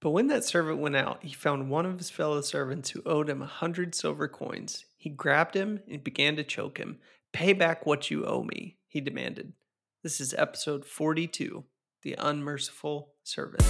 [0.00, 3.28] But when that servant went out, he found one of his fellow servants who owed
[3.28, 4.84] him a hundred silver coins.
[4.96, 6.98] He grabbed him and began to choke him.
[7.32, 9.54] Pay back what you owe me, he demanded.
[10.04, 11.64] This is episode 42
[12.02, 13.64] The Unmerciful Servant.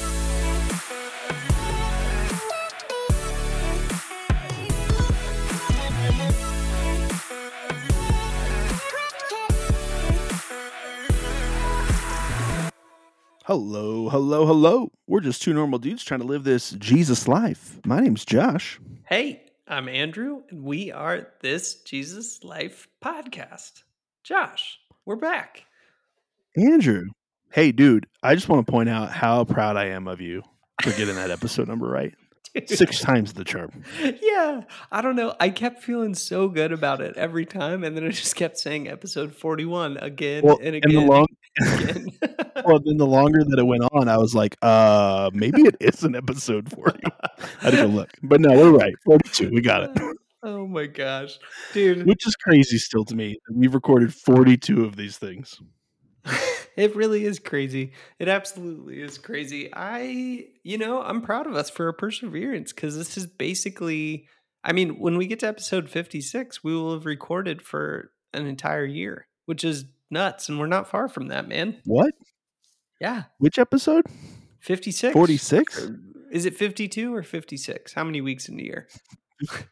[13.48, 14.92] Hello, hello, hello.
[15.06, 17.80] We're just two normal dudes trying to live this Jesus life.
[17.86, 18.78] My name's Josh.
[19.06, 23.84] Hey, I'm Andrew, and we are This Jesus Life podcast.
[24.22, 25.64] Josh, we're back.
[26.58, 27.06] Andrew.
[27.50, 30.42] Hey, dude, I just want to point out how proud I am of you
[30.82, 32.12] for getting that episode number right.
[32.66, 33.82] Six times the charm.
[34.22, 35.34] Yeah, I don't know.
[35.40, 38.88] I kept feeling so good about it every time, and then I just kept saying
[38.88, 40.94] episode 41 again Well, and and again.
[40.94, 41.26] the long,
[41.60, 42.08] again.
[42.64, 46.02] well, then the longer that it went on, I was like, uh, maybe it is
[46.04, 47.10] an episode for you.
[47.38, 48.10] I had to go look.
[48.22, 48.94] But no, we're right.
[49.04, 49.50] 42.
[49.50, 50.16] We got it.
[50.42, 51.38] oh my gosh.
[51.72, 53.38] Dude, Which is crazy still to me.
[53.52, 55.60] We've recorded 42 of these things.
[56.78, 57.92] it really is crazy.
[58.20, 59.68] It absolutely is crazy.
[59.74, 64.28] I, you know, I'm proud of us for our perseverance because this is basically,
[64.62, 68.84] I mean, when we get to episode 56, we will have recorded for an entire
[68.84, 70.48] year, which is nuts.
[70.48, 71.78] And we're not far from that, man.
[71.84, 72.14] What?
[73.00, 73.24] Yeah.
[73.38, 74.06] Which episode?
[74.60, 75.12] 56.
[75.12, 75.82] 46?
[75.82, 75.88] Uh,
[76.30, 77.92] is it 52 or 56?
[77.92, 78.86] How many weeks in the year?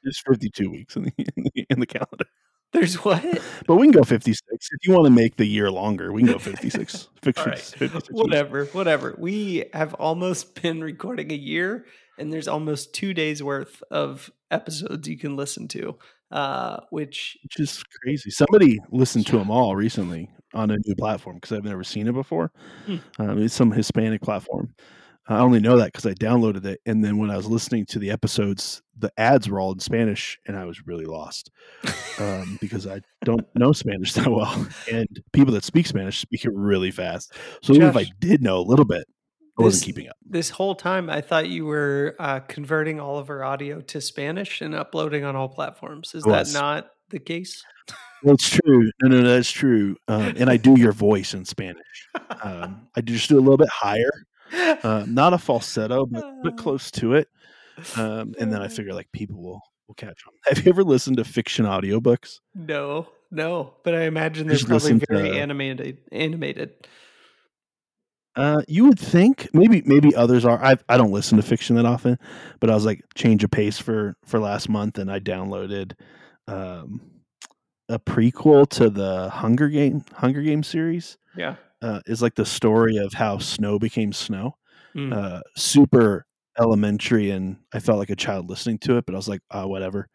[0.03, 2.27] There's 52 weeks in the, in the, in the calendar.
[2.73, 3.25] There's what?
[3.67, 4.39] But we can go 56.
[4.51, 7.09] If you want to make the year longer, we can go 56.
[7.23, 7.59] Fix All right.
[7.59, 8.09] 56 weeks.
[8.11, 9.15] Whatever, whatever.
[9.19, 11.87] We have almost been recording a year,
[12.19, 15.97] and there's almost two days worth of episodes you can listen to.
[16.31, 18.31] Uh, which Which is crazy.
[18.31, 22.15] Somebody listened to them all recently on a new platform because I've never seen it
[22.15, 22.51] before.
[22.87, 22.97] Hmm.
[23.19, 24.75] Um, it's some Hispanic platform.
[25.29, 26.81] I only know that because I downloaded it.
[26.87, 30.39] And then when I was listening to the episodes, the ads were all in Spanish
[30.47, 31.51] and I was really lost
[32.21, 34.67] um, because I don't know Spanish that well.
[34.91, 37.33] And people that speak Spanish speak it really fast.
[37.63, 39.05] So even if I did know a little bit,
[39.59, 40.17] I wasn't keeping up.
[40.23, 44.61] this whole time I thought you were uh, converting all of our audio to Spanish
[44.61, 46.15] and uploading on all platforms.
[46.15, 47.65] Is that not the case?
[48.23, 48.91] Well, it's true.
[49.03, 49.97] No, no, no, that's true.
[50.09, 51.83] Um, and I do your voice in Spanish.
[52.43, 54.11] Um, I just do a little bit higher,
[54.53, 57.29] uh, not a falsetto, but, but close to it.
[57.97, 60.33] Um, and then I figure like people will will catch on.
[60.47, 62.41] Have you ever listened to fiction audiobooks?
[62.55, 63.75] No, no.
[63.85, 65.99] But I imagine they're probably very to- animated.
[66.13, 66.73] Animated.
[68.35, 70.63] Uh, you would think maybe maybe others are.
[70.63, 72.19] I I don't listen to fiction that often,
[72.61, 75.93] but I was like change of pace for for last month, and I downloaded
[76.47, 77.01] um,
[77.89, 81.17] a prequel to the Hunger Game Hunger Game series.
[81.35, 81.57] Yeah.
[81.83, 84.57] Uh, is like the story of how snow became snow.
[84.95, 85.13] Mm.
[85.13, 86.25] uh, super
[86.59, 89.65] elementary and I felt like a child listening to it, but I was like, uh,
[89.65, 90.09] whatever.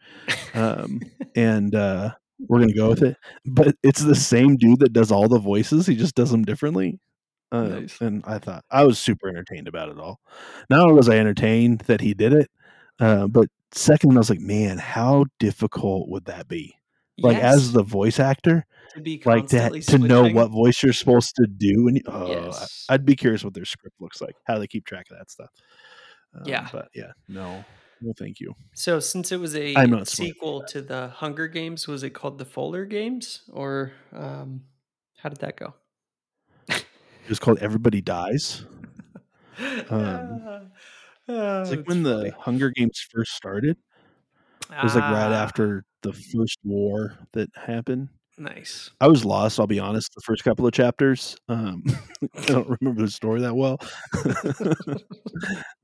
[0.55, 1.01] Um,
[1.35, 2.11] and uh,
[2.47, 3.15] we're going to go with it.
[3.45, 5.85] But it's the same dude that does all the voices.
[5.85, 6.99] He just does them differently.
[7.51, 7.99] Uh, Nice.
[8.01, 10.19] And I thought I was super entertained about it all.
[10.69, 12.49] Not only was I entertained that he did it,
[12.99, 16.75] uh, but second, I was like, man, how difficult would that be?
[17.17, 20.93] Like Yes, as the voice actor, to be like that to know what voice you're
[20.93, 21.87] supposed to do.
[21.87, 22.85] And oh, I- Yes.
[22.89, 25.49] I'd be curious what their script looks like, how they keep track of that stuff.
[26.33, 26.67] Um, Yeah.
[26.71, 27.63] but yeah, no,
[28.01, 28.55] no, thank you.
[28.73, 32.11] So since it was a I'm not smart sequel to the Hunger Games, was it
[32.11, 34.61] called the Fuller Games or um,
[35.17, 35.73] how did that go?
[36.69, 38.65] It was called Everybody Dies.
[39.89, 40.71] Um,
[41.29, 42.33] Ah, It's like when the.
[42.39, 43.77] Hunger Games first started.
[44.71, 48.09] It was like right Ah, after the first war that happened.
[48.37, 48.89] Nice.
[48.99, 49.59] I was lost.
[49.59, 50.09] I'll be honest.
[50.15, 51.83] The first couple of chapters, um,
[52.35, 53.77] I don't remember the story that well.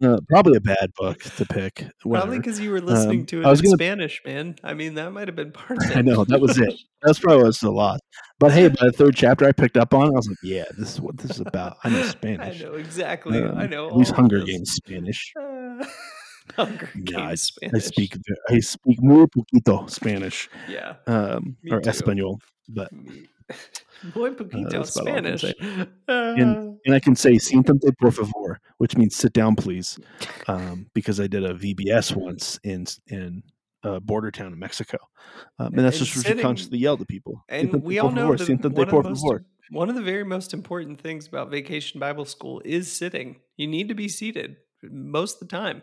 [0.03, 1.85] uh, probably a bad book to pick.
[2.01, 4.56] Probably because you were listening Um, to it I was in gonna- Spanish, man.
[4.63, 5.97] I mean, that might have been part of it.
[5.97, 6.73] I know that was it.
[7.03, 8.01] That's probably I was so lost.
[8.39, 10.03] But hey, by the third chapter, I picked up on.
[10.07, 10.09] it.
[10.09, 12.61] I was like, "Yeah, this is what this is about." I know Spanish.
[12.61, 13.38] I know exactly.
[13.44, 13.88] I Um, know.
[13.88, 14.39] At least Hunger.
[14.44, 15.31] Games Spanish.
[15.39, 15.85] Uh,
[16.55, 18.17] Hunger Yeah, I, I speak.
[18.49, 20.95] I speak muy poquito Spanish, Yeah.
[21.07, 21.89] um, or too.
[21.89, 22.39] Espanol,
[22.69, 22.91] but
[24.15, 25.41] Muy poquito that's about all I Spanish.
[25.41, 25.53] say.
[26.07, 26.35] Uh,
[26.85, 29.97] and I can say "siéntate por favor," which means "sit down, please,"
[30.47, 33.41] um, because I did a VBS once in in
[33.83, 34.97] uh, border town in Mexico,
[35.59, 37.44] um, and that's And just what you constantly yell to people.
[37.49, 39.95] and "Siéntate we all know favor, siéntate one of, por the most, favor." one of
[39.95, 43.38] the very most important things about Vacation Bible School is sitting.
[43.57, 45.81] You need to be seated most of the time.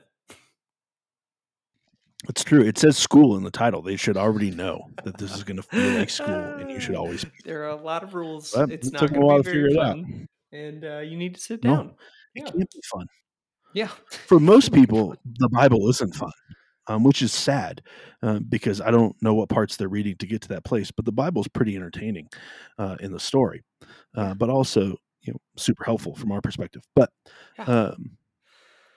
[2.29, 2.63] It's true.
[2.63, 3.83] It says "school" in the title.
[3.83, 6.95] They should already know that this is going to feel like school, and you should
[6.95, 7.25] always.
[7.25, 7.31] Be.
[7.45, 8.53] There are a lot of rules.
[8.55, 9.87] But it's it not took me a going while to to be very figure it
[9.87, 9.97] out.
[9.97, 11.95] fun, and uh, you need to sit No, down.
[12.35, 12.51] It Yeah.
[12.51, 13.07] can't be fun.
[13.75, 13.89] Yeah.
[14.27, 16.31] For most people, the Bible isn't fun,
[16.87, 17.83] um, which is sad
[18.23, 20.91] uh, because I don't know what parts they're reading to get to that place.
[20.91, 22.29] But the Bible is pretty entertaining
[22.79, 23.63] uh, in the story,
[24.17, 26.83] uh, but also you know super helpful from our perspective.
[26.95, 27.11] But
[27.67, 28.17] um,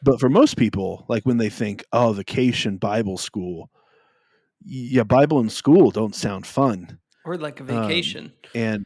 [0.08, 3.70] but for most people, like when they think, oh, vacation Bible school,
[4.64, 8.32] yeah, Bible and school don't sound fun, Or like a Um, vacation.
[8.56, 8.84] and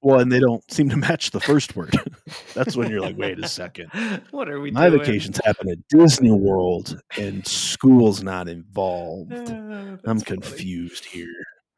[0.00, 1.94] well, and they don't seem to match the first word.
[2.54, 3.88] That's when you're like, wait a second.
[4.32, 5.00] what are we My doing?
[5.00, 9.32] vacations happen at Disney World, and school's not involved.
[9.32, 10.40] Ah, I'm that's funny.
[10.40, 11.28] confused here.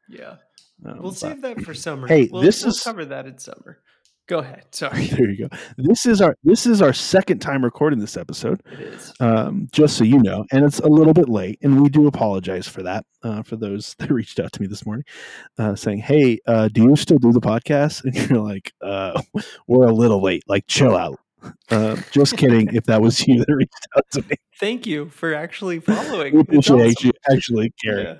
[0.09, 0.37] Yeah.
[0.85, 2.07] Um, We'll but- save that for summer.
[2.07, 3.77] Hey, we'll, this we'll is- cover that in summer.
[4.27, 4.65] Go ahead.
[4.71, 5.05] Sorry.
[5.07, 5.57] there you go.
[5.77, 8.61] This is our this is our second time recording this episode.
[8.71, 9.13] It is.
[9.19, 12.67] um, just so you know, and it's a little bit late, and we do apologize
[12.67, 13.05] for that.
[13.23, 15.03] Uh, for those that reached out to me this morning,
[15.59, 19.21] uh, saying, "Hey, uh, do you still do the podcast?" And you're like, uh,
[19.67, 20.43] "We're a little late.
[20.47, 21.19] Like, chill out."
[21.69, 22.73] Uh, just kidding.
[22.73, 26.33] if that was you that reached out to me, Thank you for actually following.
[26.33, 27.07] we appreciate awesome.
[27.07, 28.05] you actually caring.
[28.05, 28.15] Yeah.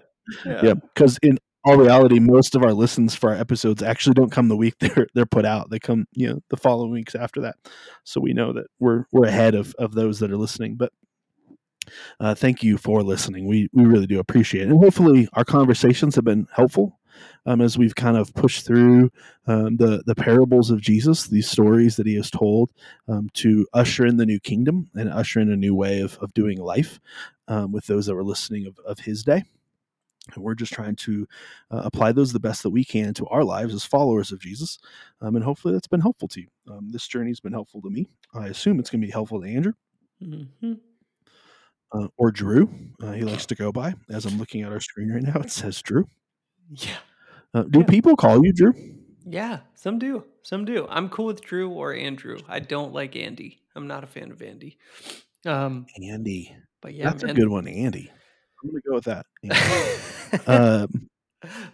[0.46, 0.62] Yeah.
[0.64, 4.48] Yeah, because in all reality, most of our listens for our episodes actually don't come
[4.48, 5.72] the week they're they're put out.
[5.72, 7.56] They come, you know, the following weeks after that.
[8.04, 10.76] So we know that we're we're ahead of of those that are listening.
[10.76, 10.94] But
[12.20, 13.48] uh, thank you for listening.
[13.48, 17.00] We we really do appreciate it, and hopefully our conversations have been helpful.
[17.46, 19.10] Um, as we've kind of pushed through
[19.48, 22.72] um, the the parables of Jesus, these stories that he has told,
[23.08, 26.34] um, to usher in the new kingdom and usher in a new way of, of
[26.34, 27.00] doing life
[27.48, 29.44] um, with those that were listening of, of his day.
[30.34, 31.28] And we're just trying to
[31.72, 34.80] uh, apply those the best that we can to our lives as followers of Jesus.
[35.22, 36.48] Um, and hopefully that's been helpful to you.
[36.70, 38.08] Um, this journey has been helpful to me.
[38.34, 39.74] I assume it's going to be helpful to Andrew
[40.22, 40.80] Mhm.
[41.94, 42.70] uh, or Drew.
[43.02, 43.94] Uh, he likes to go by.
[44.10, 46.08] As I'm looking at our screen right now, it says Drew.
[46.70, 46.98] Yeah.
[47.54, 47.86] Uh, do Yeah.
[47.86, 48.74] people call you Drew?
[49.26, 49.60] Yeah.
[49.76, 50.24] Some do.
[50.44, 50.88] Some do.
[50.90, 52.40] I'm cool with Drew or Andrew.
[52.48, 53.60] I don't like Andy.
[53.76, 54.78] I'm not a fan of Andy.
[55.46, 56.56] Um, Andy.
[56.82, 57.32] but yeah, That's man.
[57.32, 58.12] a good one, Andy.
[58.66, 59.26] I'm to go with that.
[59.44, 60.48] Andy.
[60.48, 61.10] um,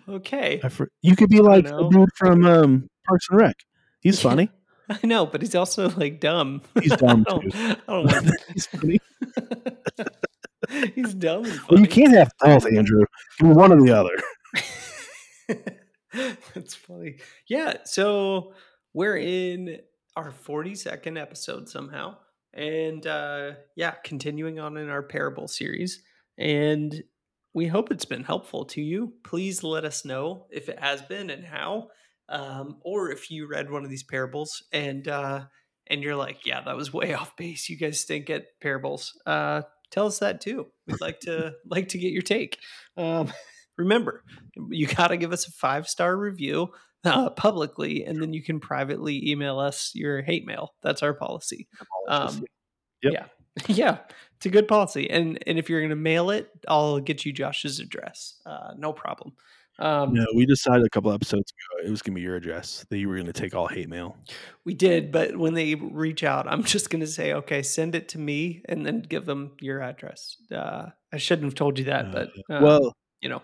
[0.10, 0.62] okay.
[1.02, 3.56] You could be like the dude from um, Parks and Rec.
[4.02, 4.50] He's funny.
[4.90, 6.62] I know, but he's also like dumb.
[6.82, 7.58] He's dumb, I don't, too.
[7.58, 9.00] I don't want He's funny.
[10.96, 11.44] He's dumb.
[11.70, 13.06] Well, you can't have both, Andrew.
[13.40, 14.16] Give me one or the other.
[16.54, 17.18] That's funny.
[17.48, 17.78] Yeah.
[17.86, 18.54] So
[18.94, 19.80] we're in
[20.16, 22.18] our 42nd episode somehow.
[22.54, 26.04] And uh, yeah, continuing on in our parable series.
[26.38, 27.04] And
[27.54, 29.14] we hope it's been helpful to you.
[29.24, 31.90] Please let us know if it has been and how.
[32.30, 35.46] Um, or if you read one of these parables and uh,
[35.88, 37.70] and you're like, yeah, that was way off base.
[37.70, 39.20] You guys stink at parables.
[39.26, 40.68] Uh, tell us that too.
[40.88, 42.58] We'd like to like to get your take.
[42.96, 43.32] Um,
[43.78, 44.24] remember,
[44.70, 46.70] you got to give us a five star review
[47.04, 50.74] uh, publicly, and then you can privately email us your hate mail.
[50.82, 51.68] That's our policy.
[52.08, 52.46] Um,
[53.04, 53.14] Yep.
[53.14, 53.26] Yeah,
[53.68, 53.98] yeah,
[54.38, 55.10] it's a good policy.
[55.10, 58.40] And and if you're gonna mail it, I'll get you Josh's address.
[58.46, 59.34] Uh, no problem.
[59.80, 62.86] Um, No, we decided a couple episodes ago it was going to be your address
[62.90, 64.16] that you were going to take all hate mail.
[64.64, 68.20] We did, but when they reach out, I'm just gonna say, okay, send it to
[68.20, 70.38] me, and then give them your address.
[70.52, 73.42] Uh, I shouldn't have told you that, Uh, but uh, well, you know,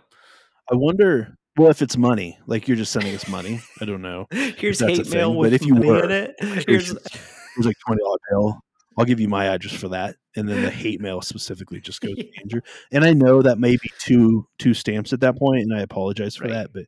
[0.72, 1.36] I wonder.
[1.58, 4.28] Well, if it's money, like you're just sending us money, I don't know.
[4.32, 6.36] here's hate mail thing, with but if you money were, in it.
[6.40, 8.60] Here's Here's, just- It was like twenty dollar bill.
[8.98, 12.16] I'll give you my address for that, and then the hate mail specifically just goes
[12.16, 12.62] to Andrew.
[12.92, 16.36] And I know that may be two two stamps at that point, and I apologize
[16.36, 16.54] for Right.
[16.54, 16.86] that, but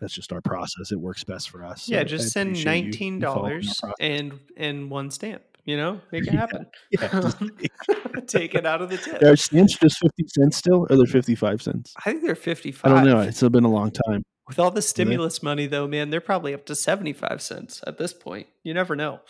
[0.00, 0.92] that's just our process.
[0.92, 1.82] It works best for us.
[1.82, 5.42] So yeah, I just send nineteen you following our dollars and and one stamp.
[5.64, 6.66] You know, make it happen.
[6.90, 7.38] Yeah, just-
[8.28, 9.22] Take it out of the tip.
[9.22, 11.92] are stamps just fifty cents still, or they're fifty five cents?
[11.98, 12.92] I think they're fifty five.
[12.92, 13.20] I don't know.
[13.20, 14.22] It's been a long time.
[14.46, 18.12] With all the stimulus money, though, man, they're probably up to seventy-five cents at this
[18.14, 18.46] point.
[18.62, 19.20] You never know.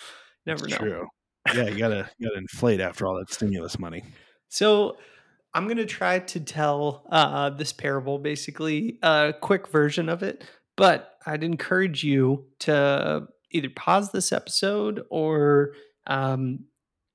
[0.47, 0.79] Never It's know.
[0.79, 1.07] True.
[1.55, 4.05] Yeah, you gotta you gotta inflate after all that stimulus money.
[4.49, 4.97] So
[5.55, 10.45] I'm gonna try to tell uh, this parable, basically a quick version of it.
[10.77, 15.73] But I'd encourage you to either pause this episode or
[16.07, 16.67] um,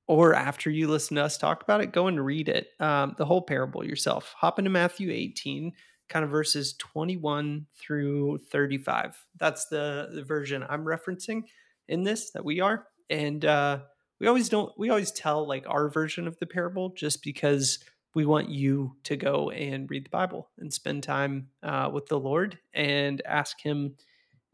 [0.08, 3.26] or after you listen to us talk about it, go and read it, um, the
[3.26, 4.34] whole parable yourself.
[4.38, 5.72] Hop into Matthew 18,
[6.10, 9.18] kind of verses 21 through 35.
[9.40, 11.44] That's the, the version I'm referencing
[11.88, 12.88] in this that we are.
[13.10, 13.80] And uh,
[14.20, 17.80] we always don't, we always tell like our version of the parable just because
[18.16, 22.20] we want you to go and read the Bible and spend time uh, with the
[22.20, 23.96] Lord and ask Him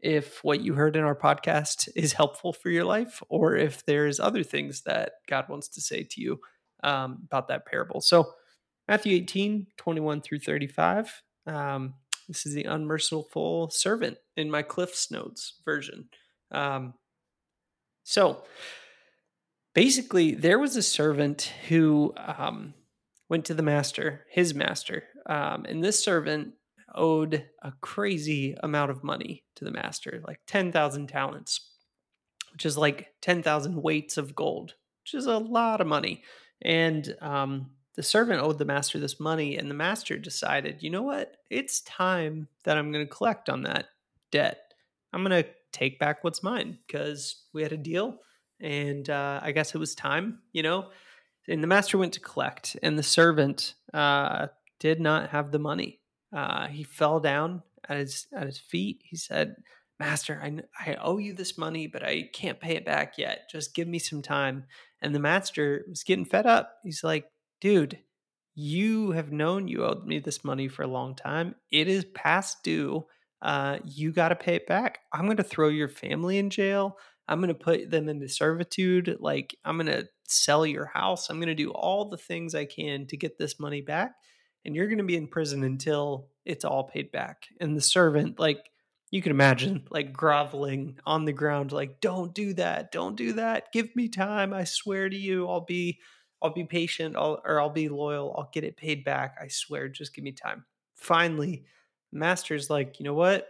[0.00, 4.18] if what you heard in our podcast is helpful for your life or if there's
[4.18, 6.40] other things that God wants to say to you
[6.82, 8.00] um, about that parable.
[8.00, 8.32] So,
[8.88, 11.22] Matthew 18, 21 through 35.
[11.46, 11.94] Um,
[12.26, 16.08] this is the unmerciful servant in my Cliff's Notes version.
[16.50, 16.94] Um,
[18.02, 18.42] so,
[19.74, 22.74] basically, there was a servant who um,
[23.28, 26.54] went to the master, his master, um, and this servant
[26.94, 31.72] owed a crazy amount of money to the master, like 10,000 talents,
[32.52, 36.22] which is like 10,000 weights of gold, which is a lot of money.
[36.62, 41.02] And um, the servant owed the master this money, and the master decided, you know
[41.02, 41.36] what?
[41.48, 43.86] It's time that I'm going to collect on that
[44.30, 44.74] debt.
[45.12, 48.18] I'm going to take back what's mine because we had a deal,
[48.60, 50.90] and uh, I guess it was time, you know?
[51.48, 54.48] And the master went to collect, and the servant uh,
[54.78, 56.00] did not have the money.
[56.32, 59.02] Uh, he fell down at his at his feet.
[59.04, 59.56] He said,
[59.98, 63.50] "Master, I I owe you this money, but I can't pay it back yet.
[63.50, 64.66] Just give me some time."
[65.02, 66.76] And the master was getting fed up.
[66.84, 67.26] He's like,
[67.60, 67.98] "Dude,
[68.54, 71.54] you have known you owed me this money for a long time.
[71.70, 73.06] It is past due.
[73.42, 74.98] Uh, you got to pay it back.
[75.12, 76.98] I'm going to throw your family in jail.
[77.30, 79.16] I'm going to put them into servitude.
[79.20, 81.30] Like, I'm going to sell your house.
[81.30, 84.12] I'm going to do all the things I can to get this money back.
[84.64, 87.46] And you're going to be in prison until it's all paid back.
[87.60, 88.68] And the servant, like,
[89.10, 92.92] you can imagine, like, groveling on the ground, like, don't do that.
[92.92, 93.72] Don't do that.
[93.72, 94.52] Give me time.
[94.52, 96.00] I swear to you, I'll be.
[96.42, 98.34] I'll be patient I'll, or I'll be loyal.
[98.34, 99.36] I'll get it paid back.
[99.38, 99.90] I swear.
[99.90, 100.64] Just give me time.
[100.94, 101.66] Finally,
[102.12, 103.46] Master's like, you know what?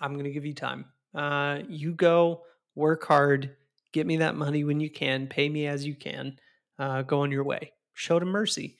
[0.00, 0.84] I'm going to give you time.
[1.16, 2.42] Uh, you go
[2.74, 3.56] work hard,
[3.92, 6.38] get me that money when you can, pay me as you can,
[6.78, 7.72] uh, go on your way.
[7.94, 8.76] Showed him mercy.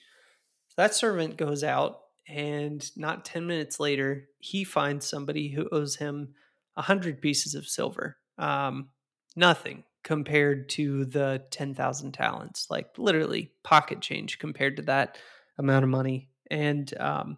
[0.77, 6.35] That servant goes out, and not 10 minutes later, he finds somebody who owes him
[6.75, 8.17] a 100 pieces of silver.
[8.37, 8.89] Um,
[9.35, 15.17] nothing compared to the 10,000 talents, like literally pocket change compared to that
[15.57, 16.29] amount of money.
[16.51, 17.37] And um,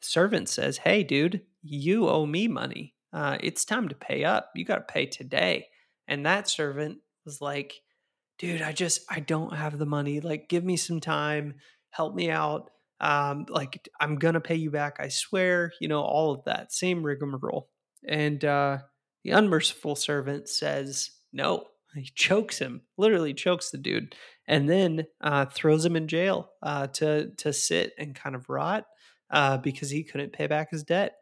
[0.00, 2.93] servant says, Hey, dude, you owe me money.
[3.14, 4.50] Uh, it's time to pay up.
[4.56, 5.68] You got to pay today.
[6.08, 7.80] And that servant was like,
[8.36, 10.20] Dude, I just, I don't have the money.
[10.20, 11.54] Like, give me some time.
[11.90, 12.70] Help me out.
[13.00, 14.96] Um, like, I'm going to pay you back.
[14.98, 17.68] I swear, you know, all of that same rigmarole.
[18.08, 18.78] And uh,
[19.22, 24.16] the unmerciful servant says, No, he chokes him, literally chokes the dude,
[24.48, 28.86] and then uh, throws him in jail uh, to to sit and kind of rot
[29.30, 31.14] uh, because he couldn't pay back his debt.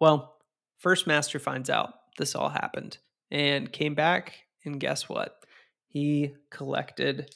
[0.00, 0.37] Well,
[0.78, 2.98] first master finds out this all happened
[3.30, 5.44] and came back, and guess what?
[5.86, 7.34] He collected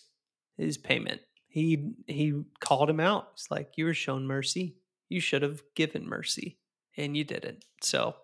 [0.56, 1.20] his payment.
[1.48, 3.28] He he called him out.
[3.34, 4.76] It's like you were shown mercy.
[5.08, 6.58] You should have given mercy,
[6.96, 7.64] and you didn't.
[7.82, 8.14] So,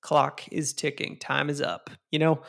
[0.00, 1.18] clock is ticking.
[1.18, 1.90] Time is up.
[2.10, 2.42] You know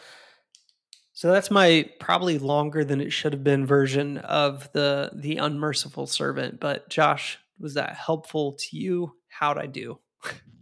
[1.19, 6.07] so that's my probably longer than it should have been version of the the unmerciful
[6.07, 6.61] servant.
[6.61, 9.17] But Josh, was that helpful to you?
[9.27, 9.99] How'd I do?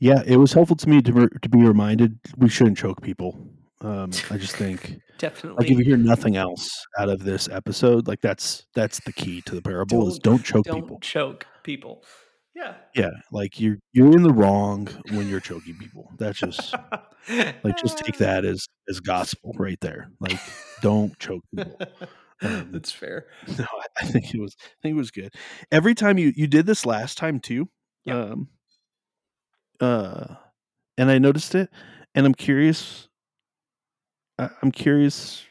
[0.00, 3.38] Yeah, it was helpful to me to, to be reminded we shouldn't choke people.
[3.82, 5.56] Um, I just think definitely.
[5.58, 9.42] Like if you hear nothing else out of this episode, like that's that's the key
[9.42, 10.98] to the parable don't, is don't choke don't people.
[11.00, 12.02] Choke people.
[12.54, 12.74] Yeah.
[12.94, 16.10] Yeah, like you're you're in the wrong when you're choking people.
[16.18, 16.74] That's just
[17.62, 20.10] like just take that as as gospel right there.
[20.20, 20.38] Like
[20.82, 21.76] don't choke people.
[22.42, 23.26] Um, That's fair.
[23.58, 23.66] No,
[24.00, 25.34] I think it was I think it was good.
[25.70, 27.68] Every time you you did this last time too.
[28.04, 28.16] Yep.
[28.16, 28.48] Um
[29.80, 30.34] uh
[30.98, 31.70] and I noticed it
[32.14, 33.08] and I'm curious
[34.38, 35.44] I, I'm curious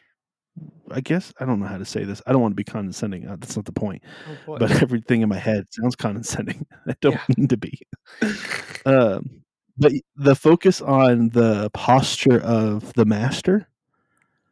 [0.91, 2.21] I guess I don't know how to say this.
[2.25, 3.27] I don't want to be condescending.
[3.27, 4.01] Uh, that's not the point.
[4.47, 6.65] Oh, but everything in my head sounds condescending.
[6.87, 7.35] I don't yeah.
[7.37, 7.79] mean to be.
[8.85, 9.43] um,
[9.77, 13.67] but the focus on the posture of the master,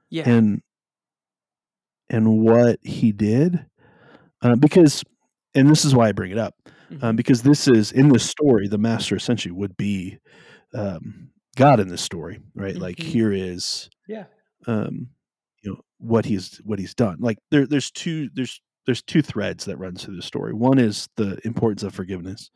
[0.10, 0.62] yeah, and
[2.10, 3.66] and what he did,
[4.42, 5.04] uh, because,
[5.54, 6.56] and this is why I bring it up,
[6.92, 7.04] mm-hmm.
[7.04, 10.20] um, because this is in this story, the master essentially would be
[10.74, 12.74] um, God in this story, right?
[12.74, 12.84] Mm-hmm.
[12.84, 14.26] Like here is, yeah,
[14.68, 15.10] um,
[15.64, 17.18] you know what he's what he's done.
[17.20, 20.54] Like there, there's two there's there's two threads that run through the story.
[20.54, 22.52] One is the importance of forgiveness,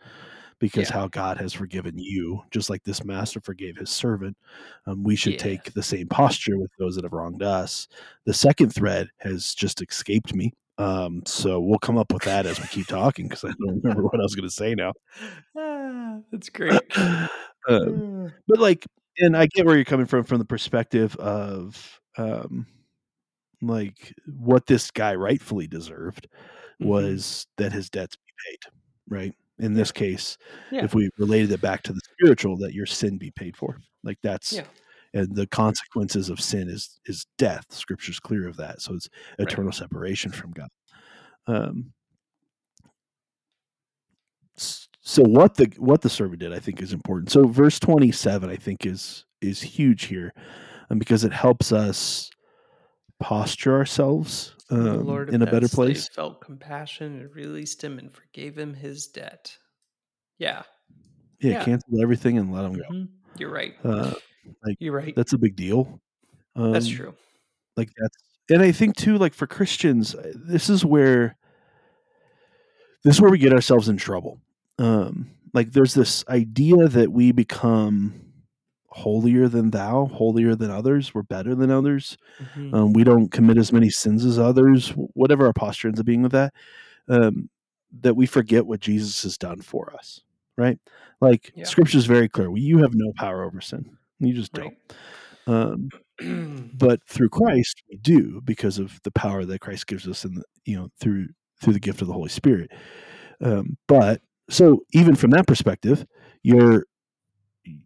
[0.59, 0.95] because yeah.
[0.95, 4.37] how God has forgiven you, just like this master forgave his servant.
[4.85, 5.39] Um, we should yeah.
[5.39, 7.87] take the same posture with those that have wronged us.
[8.25, 10.53] The second thread has just escaped me.
[10.77, 14.03] Um, so we'll come up with that as we keep talking because I don't remember
[14.03, 14.93] what I was going to say now.
[15.57, 16.81] Ah, that's great.
[17.67, 18.85] um, but like,
[19.19, 22.65] and I get where you're coming from from the perspective of um,
[23.61, 26.27] like what this guy rightfully deserved
[26.81, 26.89] mm-hmm.
[26.89, 28.59] was that his debts be paid,
[29.09, 29.35] right?
[29.59, 30.37] In this case,
[30.71, 30.83] yeah.
[30.83, 34.17] if we related it back to the spiritual, that your sin be paid for, like
[34.23, 34.63] that's yeah.
[35.13, 37.65] And the consequences of sin is is death.
[37.69, 39.75] Scripture's clear of that, so it's eternal right.
[39.75, 40.69] separation from God.
[41.47, 41.93] Um,
[44.55, 47.31] so what the what the servant did, I think, is important.
[47.31, 50.33] So verse twenty seven, I think, is is huge here
[50.91, 52.29] and because it helps us
[53.19, 56.09] posture ourselves um, Lord in a better place.
[56.09, 59.57] felt compassion and released him and forgave him his debt.
[60.37, 60.63] Yeah.
[61.39, 61.63] Yeah, Yeah.
[61.63, 62.83] cancel everything and let him go.
[62.91, 63.07] Mhm.
[63.37, 63.73] You're right.
[63.83, 64.13] Uh,
[64.65, 65.15] like You're right.
[65.15, 65.99] that's a big deal.
[66.55, 67.13] Um, That's true.
[67.77, 68.17] Like that's,
[68.49, 71.37] and I think too, like for Christians, uh, this is where
[73.03, 74.39] this is where we get ourselves in trouble.
[74.77, 78.13] Um, like there's this idea that we become
[78.87, 81.13] holier than thou, holier than others.
[81.15, 82.17] We're better than others.
[82.55, 82.73] Mhm.
[82.73, 84.89] Um, we don't commit as many sins as others.
[85.13, 86.53] Whatever our posture ends up being with that,
[87.07, 87.49] um,
[88.01, 90.21] that we forget what Jesus has done for us.
[90.57, 90.77] Right?
[91.21, 91.63] Like Yeah.
[91.65, 92.55] Scripture is very clear.
[92.57, 93.97] You have no power over sin.
[94.21, 94.75] You just don't.
[95.47, 95.89] Um,
[96.77, 100.77] but through Christ we do because of the power that Christ gives us and you
[100.77, 101.29] know through
[101.61, 102.71] through the gift of the Holy Spirit.
[103.43, 106.05] Um, but so even from that perspective,
[106.43, 106.85] you're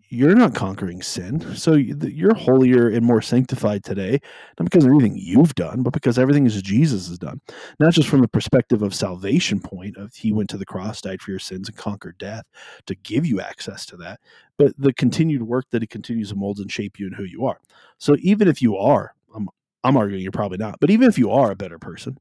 [0.09, 1.55] you're not conquering sin.
[1.55, 4.21] So you're holier and more sanctified today,
[4.57, 7.41] not because of anything you've done, but because everything is Jesus has done.
[7.79, 11.21] Not just from the perspective of salvation point of He went to the cross, died
[11.21, 12.45] for your sins, and conquered death
[12.85, 14.21] to give you access to that,
[14.57, 17.45] but the continued work that He continues to mold and shape you and who you
[17.45, 17.59] are.
[17.97, 19.49] So even if you are, I'm
[19.83, 22.17] I'm arguing you're probably not, but even if you are a better person,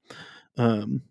[0.56, 1.02] um,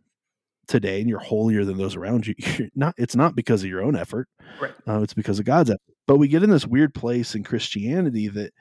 [0.68, 2.96] today and you're holier than those around you, you're not.
[2.98, 4.28] It's not because of your own effort.
[4.60, 4.74] Right.
[4.86, 5.93] Uh, it's because of God's effort.
[6.08, 8.54] But we get in this weird place in Christianity that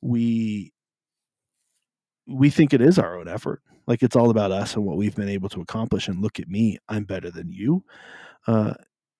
[0.00, 0.72] we
[2.26, 3.62] we think it is our own effort.
[3.86, 6.08] Like it's all about us and what we've been able to accomplish.
[6.08, 7.84] And look at me, I'm better than you.
[8.46, 8.74] Uh,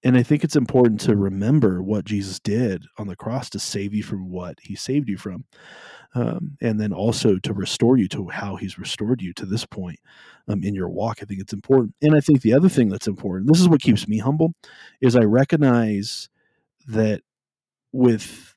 [0.04, 3.94] and I think it's important to remember what Jesus did on the cross to save
[3.94, 5.44] you from what he saved you from.
[6.14, 9.98] Um, and then also to restore you to how he's restored you to this point
[10.46, 11.18] um, in your walk.
[11.20, 11.94] I think it's important.
[12.00, 14.52] And I think the other thing that's important, this is what keeps me humble,
[15.00, 16.28] is I recognize
[16.86, 17.22] that
[17.98, 18.54] with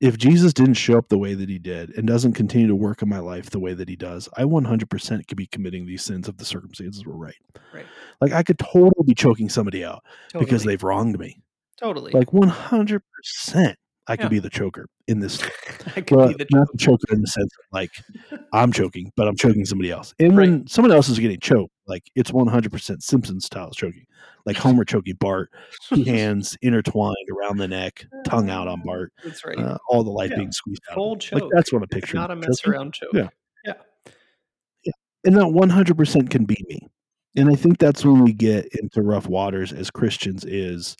[0.00, 3.00] if Jesus didn't show up the way that he did and doesn't continue to work
[3.00, 6.28] in my life the way that he does, I 100% could be committing these sins
[6.28, 7.34] if the circumstances were right.
[7.72, 7.86] Right.
[8.20, 10.46] Like I could totally be choking somebody out Totally.
[10.46, 11.40] because they've wronged me.
[11.78, 12.12] totally.
[12.12, 13.00] Like 100%.
[14.06, 14.28] I could Yeah.
[14.28, 15.42] be the choker in this
[15.96, 17.90] I could well, be the not the choker in the sense of like
[18.52, 20.12] I'm choking, but I'm choking somebody else.
[20.18, 24.06] And when someone else is getting choked, like it's 100% Simpson style choking,
[24.46, 25.50] like Homer choking Bart,
[26.06, 29.58] hands intertwined around the neck, tongue out on Bart, That's right.
[29.58, 30.36] uh, all the life Yeah.
[30.38, 30.94] being squeezed out.
[30.94, 31.50] Full Like choke.
[31.54, 32.72] that's what I'm It's not a mess choking.
[32.72, 33.10] around choke.
[33.14, 33.28] Yeah.
[33.64, 34.92] Yeah.
[35.24, 36.80] and that 100% can be me
[37.36, 40.96] and i think that's when we get into rough waters as christians is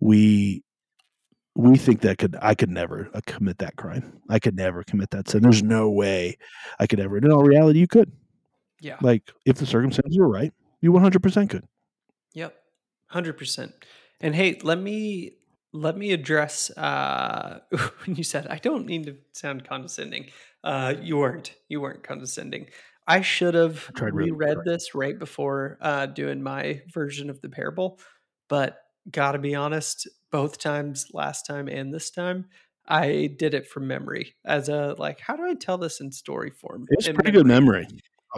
[0.00, 0.62] we
[1.56, 5.10] we think that could i could never uh, commit that crime i could never commit
[5.10, 6.36] that sin there's no way
[6.78, 8.12] i could ever in all reality you could
[8.80, 8.96] Yeah.
[9.00, 11.64] like if the circumstances were right you 100% could
[12.34, 12.54] Yep.
[13.08, 13.72] Hundred percent.
[14.20, 15.36] And hey, let me
[15.72, 17.60] let me address uh
[18.04, 20.26] when you said I don't mean to sound condescending.
[20.62, 21.54] Uh you weren't.
[21.68, 22.66] You weren't condescending.
[23.08, 27.40] I should have I tried really reread this right before uh doing my version of
[27.40, 28.00] the parable,
[28.48, 28.78] but
[29.10, 32.46] gotta be honest, both times, last time and this time,
[32.86, 36.50] I did it from memory as a like, how do I tell this in story
[36.50, 36.84] form?
[36.90, 37.86] it's in pretty good memory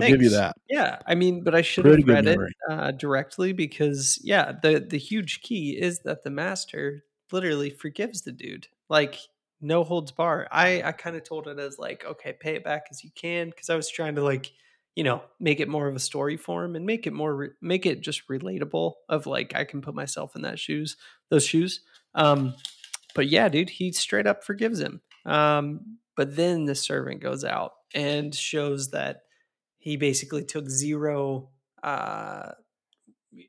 [0.02, 2.38] i'll give you that Yeah, I mean, but I should Pretty have read it
[2.70, 8.32] uh, directly because, yeah, the the huge key is that the master literally forgives the
[8.32, 9.18] dude, like
[9.60, 10.46] no holds bar.
[10.52, 13.50] I I kind of told it as like, okay, pay it back as you can,
[13.50, 14.52] because I was trying to like,
[14.94, 17.86] you know, make it more of a story form and make it more re- make
[17.86, 18.94] it just relatable.
[19.08, 20.96] Of like, I can put myself in that shoes,
[21.30, 21.80] those shoes.
[22.14, 22.54] Um,
[23.14, 25.00] but yeah, dude, he straight up forgives him.
[25.24, 29.22] Um, but then the servant goes out and shows that
[29.88, 31.50] he basically took zero
[31.82, 32.50] uh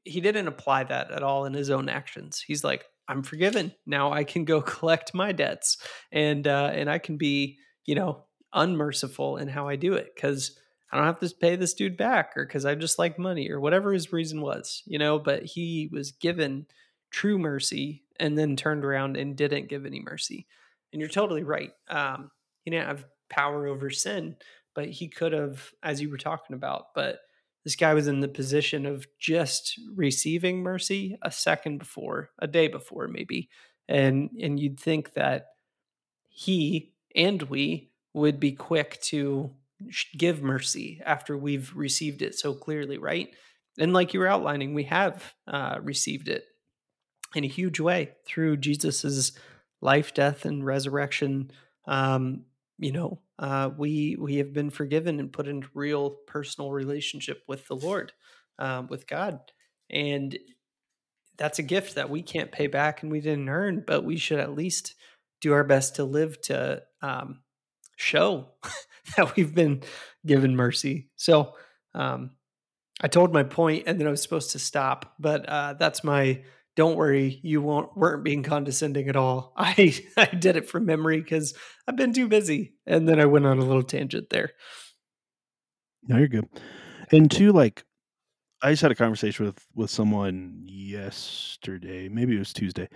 [0.03, 2.43] he didn't apply that at all in his own actions.
[2.45, 3.73] He's like i'm forgiven.
[3.85, 5.77] Now i can go collect my debts
[6.11, 10.57] and uh and i can be you know unmerciful in how i do it because
[10.91, 13.59] i don't have to pay this dude back or because i just like money or
[13.59, 16.65] whatever his reason was you know but he was given
[17.11, 20.47] true mercy and then turned around and didn't give any mercy.
[20.91, 21.71] And you're totally right.
[21.87, 22.31] Um
[22.63, 24.35] he didn't have power over sin
[24.75, 26.93] but he could have, as you were talking about.
[26.95, 27.19] But
[27.63, 32.67] this guy was in the position of just receiving mercy a second before, a day
[32.67, 33.49] before, maybe,
[33.87, 35.47] and and you'd think that
[36.29, 39.51] he and we would be quick to
[40.17, 43.29] give mercy after we've received it so clearly, right?
[43.77, 46.45] And like you were outlining, we have uh, received it
[47.35, 49.31] in a huge way through Jesus's
[49.81, 51.51] life, death, and resurrection.
[51.85, 52.45] Um,
[52.79, 57.67] you know, uh, we we have been forgiven and put into real personal relationship with
[57.67, 58.13] the Lord,
[58.57, 59.39] um, with God,
[59.89, 60.37] and
[61.37, 64.39] that's a gift that we can't pay back and we didn't earn, but we should
[64.39, 64.95] at least
[65.41, 67.39] do our best to live to um,
[67.95, 68.49] show
[69.17, 69.81] that we've been
[70.25, 71.09] given mercy.
[71.15, 71.53] So
[71.95, 72.31] um,
[73.01, 76.43] I told my point and then I was supposed to stop, but uh, that's my
[76.79, 79.51] don't worry, you won't weren't being condescending at all.
[79.57, 81.53] I I did it from memory because
[81.85, 84.51] I've been too busy, and then I went on a little tangent there.
[86.07, 86.47] No, you're good.
[87.11, 87.83] And two, like
[88.61, 92.87] I just had a conversation with with someone yesterday, maybe it was Tuesday.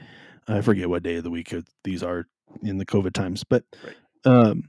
[0.48, 2.26] I forget what day of the week these are
[2.62, 3.96] in the COVID times, but Right.
[4.24, 4.64] um,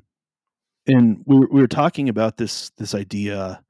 [0.88, 3.62] and we were, we were talking about this this idea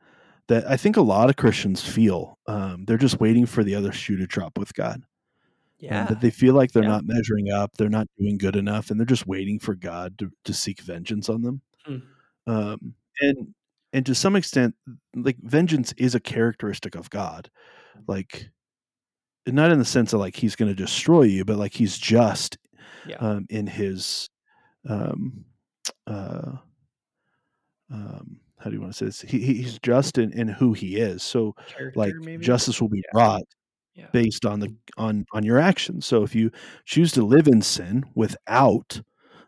[0.48, 2.38] that I think a lot of Christians feel.
[2.46, 5.02] Um, they're just waiting for the other shoe to drop with God.
[5.85, 6.07] Yeah.
[6.07, 6.88] that they feel like they're Yeah.
[6.90, 10.31] not measuring up, they're not doing good enough, and they're just waiting for God to,
[10.44, 11.61] to seek vengeance on them.
[11.85, 11.99] Hmm.
[12.47, 13.55] Um, and
[13.92, 14.75] and to some extent,
[15.14, 17.49] like vengeance is a characteristic of God.
[18.09, 18.49] Like
[19.47, 22.59] not in the sense of like he's going to destroy you, but like he's just
[23.07, 23.16] Yeah.
[23.16, 24.29] um, in his
[24.88, 25.44] um,
[26.07, 26.53] uh,
[27.90, 29.20] um, how do you want to say this?
[29.20, 31.23] He, he- he's just in, in who he is.
[31.23, 32.44] So Character, like maybe.
[32.44, 33.11] justice will be Yeah.
[33.12, 33.42] brought
[33.94, 34.09] Yeah.
[34.12, 36.07] based on the on on your actions.
[36.07, 36.50] So if you
[36.85, 39.00] choose to live in sin without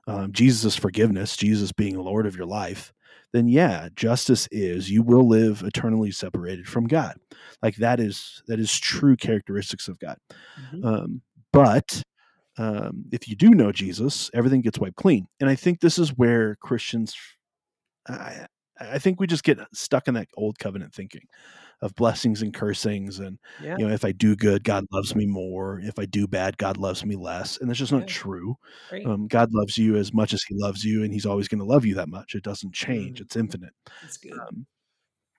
[0.06, 2.92] um, Jesus' forgiveness, Jesus being Lord of your life,
[3.32, 7.16] then yeah, justice is you will live eternally separated from God.
[7.62, 10.16] Like that is that is true characteristics of God.
[10.72, 10.84] Mhm.
[10.84, 12.02] Um, but
[12.58, 15.26] um, if you do know Jesus, everything gets wiped clean.
[15.40, 17.14] And I think this is where Christians,
[18.08, 18.46] I,
[18.80, 21.22] I think we just get stuck in that old covenant thinking
[21.82, 23.76] of blessings and cursings and yeah.
[23.78, 26.76] you know if i do good god loves me more if i do bad god
[26.78, 28.06] loves me less and that's just not Yeah.
[28.06, 28.56] true
[29.06, 31.64] um, god loves you as much as he loves you and he's always going to
[31.66, 33.22] love you that much it doesn't change Mm.
[33.22, 34.32] it's infinite That's good.
[34.32, 34.66] um,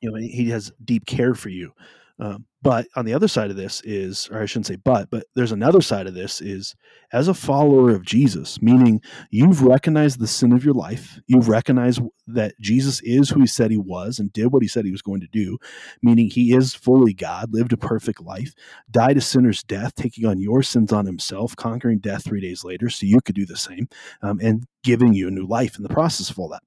[0.01, 1.71] you know he has deep care for you
[2.19, 5.25] um, but on the other side of this is or i shouldn't say but but
[5.35, 6.75] there's another side of this is
[7.13, 12.01] as a follower of jesus meaning you've recognized the sin of your life you've recognized
[12.25, 15.01] that jesus is who he said he was and did what he said he was
[15.01, 15.57] going to do
[16.01, 18.53] meaning he is fully god lived a perfect life
[18.89, 22.89] died a sinner's death taking on your sins on himself conquering death three days later
[22.89, 23.87] so you could do the same
[24.21, 26.63] um, and giving you a new life in the process of all that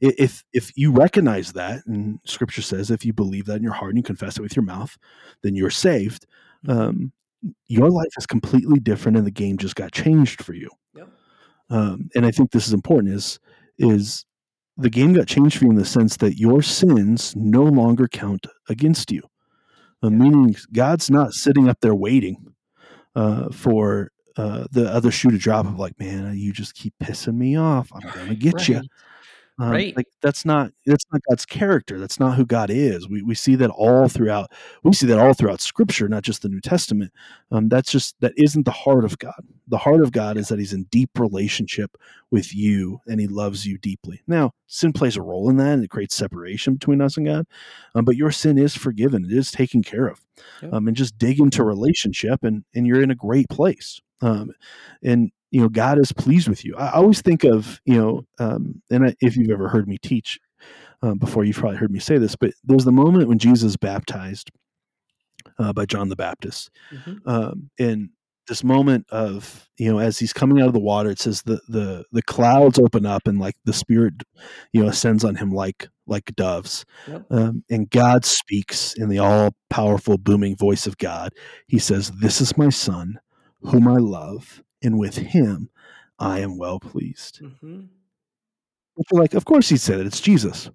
[0.00, 3.90] if if you recognize that and scripture says if you believe that in your heart
[3.90, 4.96] and you confess it with your mouth
[5.42, 6.26] then you're saved
[6.68, 7.12] um,
[7.66, 11.08] your life is completely different and the game just got changed for you Yep.
[11.70, 13.38] um, and i think this is important is
[13.78, 14.24] is
[14.78, 18.46] the game got changed for you in the sense that your sins no longer count
[18.68, 19.22] against you
[20.02, 20.16] uh, Yeah.
[20.18, 22.46] meaning god's not sitting up there waiting
[23.14, 27.34] uh, for uh, the other shoe to drop of like man you just keep pissing
[27.34, 28.86] me off i'm gonna get you Right.
[29.58, 29.94] Um, Right.
[29.96, 32.00] Like that's not that's not God's character.
[32.00, 33.08] That's not who God is.
[33.08, 34.50] We we see that all throughout.
[34.82, 37.12] We see that all throughout Scripture, not just the New Testament.
[37.50, 39.40] Um, that's just that isn't the heart of God.
[39.68, 41.96] The heart of God is that He's in deep relationship
[42.30, 44.22] with you and He loves you deeply.
[44.26, 47.46] Now, sin plays a role in that, and it creates separation between us and God.
[47.94, 49.26] Um, but your sin is forgiven.
[49.26, 50.20] It is taken care of.
[50.62, 50.72] Yep.
[50.72, 54.00] Um, and just dig into relationship, and and you're in a great place.
[54.22, 54.52] Um,
[55.02, 56.74] and you know god is pleased with you.
[56.76, 60.40] I always think of you know um, and I, if you've ever heard me teach
[61.02, 63.76] um, before you've probably heard me say this but there's the moment when jesus is
[63.76, 64.50] baptized
[65.58, 66.70] uh, by john the baptist.
[66.92, 67.20] Mhm.
[67.26, 68.10] um, and
[68.48, 71.60] this moment of you know as he's coming out of the water it says the
[71.68, 74.14] the the clouds open up and like the spirit
[74.72, 76.84] you know ascends on him like like doves.
[77.06, 77.22] Yep.
[77.30, 81.30] um, and god speaks in the all powerful booming voice of god.
[81.68, 83.20] He says this is my son
[83.62, 85.68] whom i love and with him
[86.18, 87.88] i am well pleased Mhm.
[88.98, 90.70] are like of course he said it it's jesus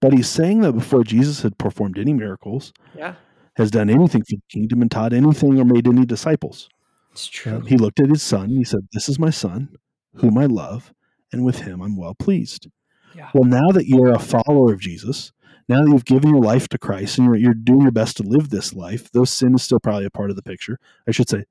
[0.00, 3.14] but he's saying that before jesus had performed any miracles Yeah.
[3.56, 6.68] has done anything for the kingdom and taught anything or made any disciples
[7.12, 7.56] It's true.
[7.56, 9.76] um, he looked at his son and he said, This is my son,
[10.16, 10.92] whom I love,
[11.32, 12.68] and with him I'm well pleased.
[13.14, 13.30] yeah.
[13.34, 15.32] Well, now that you're a follower of Jesus,
[15.68, 18.22] now that you've given your life to Christ and you're, you're doing your best to
[18.24, 20.78] live this life, though sin is still probably a part of the picture.
[21.08, 21.44] I should say,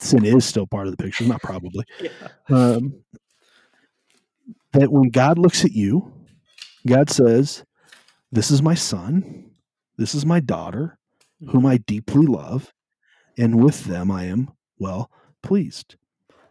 [0.00, 1.84] sin is still part of the picture, not probably.
[2.00, 2.10] Yeah.
[2.48, 3.02] Um,
[4.72, 6.12] that when God looks at you,
[6.86, 7.64] God says,
[8.30, 9.50] This is my son,
[9.98, 10.98] this is my daughter,
[11.50, 12.72] whom I deeply love,
[13.38, 15.10] and with them I am well
[15.42, 15.96] pleased.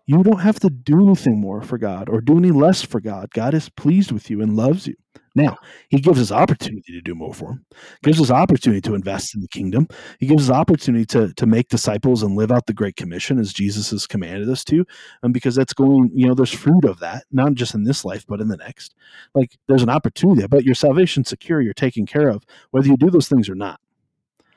[0.05, 3.29] You don't have to do anything more for God or do any less for God.
[3.33, 4.95] God is pleased with you and loves you.
[5.33, 5.57] Now,
[5.89, 7.65] He gives us opportunity to do more for Him,
[8.03, 9.87] gives us opportunity to invest in the kingdom.
[10.19, 13.53] He gives us opportunity to, to make disciples and live out the Great Commission as
[13.53, 14.85] Jesus has commanded us to.
[15.23, 18.25] And because that's going, you know, there's fruit of that, not just in this life,
[18.27, 18.95] but in the next.
[19.33, 23.09] Like there's an opportunity, but your salvation's secure, you're taken care of, whether you do
[23.09, 23.79] those things or not.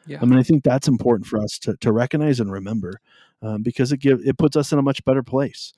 [0.07, 0.19] Yeah.
[0.21, 3.01] I mean, I think that's important for us to, to recognize and remember
[3.43, 5.73] um, because it give it puts us in a much better place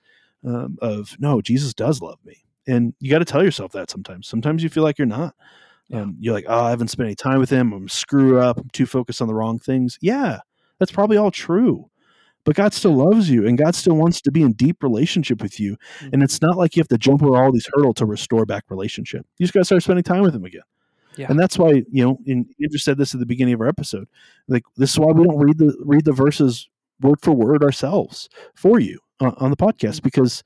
[0.44, 4.26] um, of no, Jesus does love me, and you got to tell yourself that sometimes.
[4.28, 5.34] Sometimes you feel like you're not.
[5.88, 6.00] Yeah.
[6.00, 7.72] Um, you're like, oh, I haven't spent any time with him.
[7.72, 8.58] I'm screw up.
[8.58, 9.98] I'm too focused on the wrong things.
[10.00, 10.40] Yeah,
[10.78, 11.88] that's probably all true.
[12.44, 15.58] But God still loves you and God still wants to be in deep relationship with
[15.58, 15.76] you.
[16.00, 16.12] Mhm.
[16.12, 18.64] And it's not like you have to jump over all these hurdles to restore back
[18.68, 19.26] relationship.
[19.38, 20.62] You just got to start spending time with him again.
[21.16, 21.26] Yeah.
[21.28, 24.06] And that's why, you know, and Andrew said this at the beginning of our episode.
[24.48, 26.68] Like this is why we don't read the read the verses
[27.00, 30.44] word for word ourselves for you uh, on the podcast because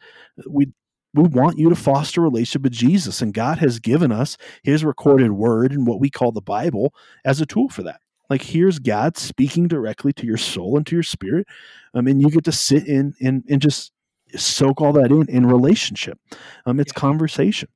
[0.49, 0.69] we
[1.15, 4.85] we want you to foster a relationship with Jesus and God has given us his
[4.85, 6.95] recorded word and what we call the Bible
[7.25, 8.01] as a tool for that.
[8.29, 11.47] Like here's God speaking directly to your soul and to your spirit.
[11.95, 13.93] Um, and you get to sit in and, and just
[14.37, 16.19] soak all that in in relationship.
[16.65, 17.01] Um, it's Yeah.
[17.01, 17.69] conversation.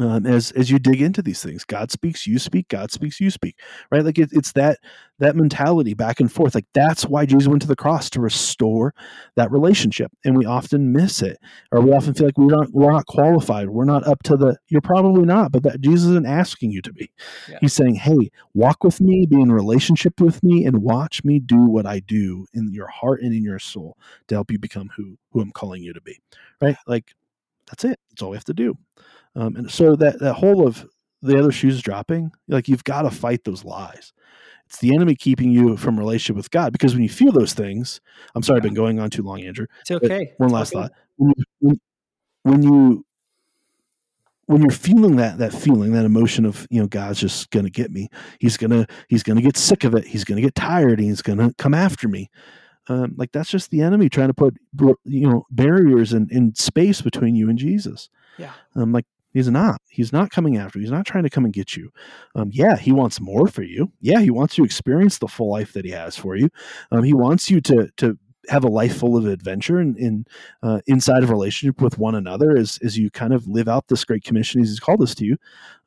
[0.00, 3.30] Um, as as you dig into these things, God speaks, you speak, God speaks, you
[3.30, 3.60] speak,
[3.92, 4.04] right?
[4.04, 4.78] Like it, it's that
[5.20, 6.54] that mentality back and forth.
[6.54, 8.92] Like that's why Jesus went to the cross to restore
[9.36, 11.38] that relationship, and we often miss it,
[11.70, 14.56] or we often feel like we're not we're not qualified, we're not up to the.
[14.68, 17.10] You're probably not, but that Jesus isn't asking you to be.
[17.48, 17.58] Yeah.
[17.60, 21.64] He's saying, "Hey, walk with me, be in relationship with me, and watch me do
[21.66, 25.18] what I do in your heart and in your soul to help you become who
[25.30, 26.18] who I'm calling you to be."
[26.60, 26.76] Right?
[26.88, 27.14] Like
[27.68, 27.98] that's it.
[28.10, 28.76] That's all we have to do.
[29.36, 30.86] Um, and so that that whole of
[31.22, 34.12] the other shoes dropping, like you've got to fight those lies.
[34.66, 38.00] It's the enemy keeping you from relationship with God because when you feel those things,
[38.34, 39.66] I'm sorry, I've been going on too long, Andrew.
[39.80, 40.32] It's okay.
[40.38, 41.80] One It's last all thought: when you, when,
[42.42, 43.04] when you
[44.46, 47.90] when you're feeling that that feeling, that emotion of you know God's just gonna get
[47.90, 48.08] me.
[48.40, 50.06] He's gonna he's gonna get sick of it.
[50.06, 50.98] He's gonna get tired.
[50.98, 52.30] And he's gonna come after me.
[52.88, 54.56] Um, like that's just the enemy trying to put
[55.04, 58.08] you know barriers and in, in space between you and Jesus.
[58.38, 58.52] Yeah.
[58.74, 59.80] Um, like he's not.
[59.90, 60.84] He's not coming after you.
[60.84, 61.90] He's not trying to come and get you.
[62.34, 63.92] Um, yeah, he wants more for you.
[64.00, 66.48] Yeah, he wants you to experience the full life that he has for you.
[66.90, 68.18] Um, he wants you to to
[68.48, 70.26] have a life full of adventure and in
[70.62, 74.04] uh, inside of relationship with one another as as you kind of live out this
[74.04, 75.36] great commission he's called us to you.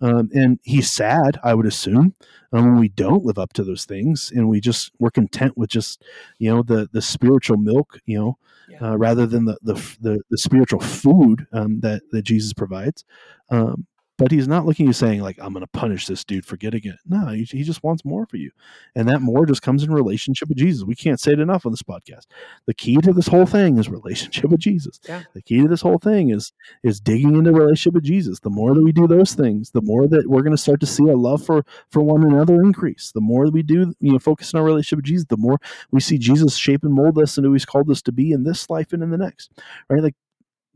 [0.02, 2.16] Um, and he's sad, I would assume,
[2.54, 5.70] um, when we don't live up to those things and we just we're content with
[5.70, 6.04] just
[6.40, 8.38] you know the the spiritual milk, you know.
[8.82, 13.04] Uh, rather than the the the, the spiritual food um, that that Jesus provides.
[13.50, 13.86] Um,
[14.18, 16.58] but he's not looking at you saying like I'm going to punish this dude for
[16.58, 16.98] getting it.
[17.06, 18.52] No, he, he just wants more for you,
[18.96, 20.84] and that more just comes in relationship with Jesus.
[20.84, 22.26] We can't say it enough on this podcast.
[22.66, 25.00] The key to this whole thing is relationship with Jesus.
[25.08, 25.24] Yeah.
[25.34, 26.52] The key to this whole thing is
[26.84, 28.40] is digging into relationship with Jesus.
[28.40, 30.86] The more that we do those things, the more that we're going to start to
[30.88, 33.12] see our love for for one another increase.
[33.14, 35.60] The more that we do, you know, focus on our relationship with Jesus, the more
[35.92, 38.44] we see Jesus shape and mold us into who He's called us to be in
[38.44, 39.52] this life and in the next.
[39.90, 40.02] Right?
[40.02, 40.16] Like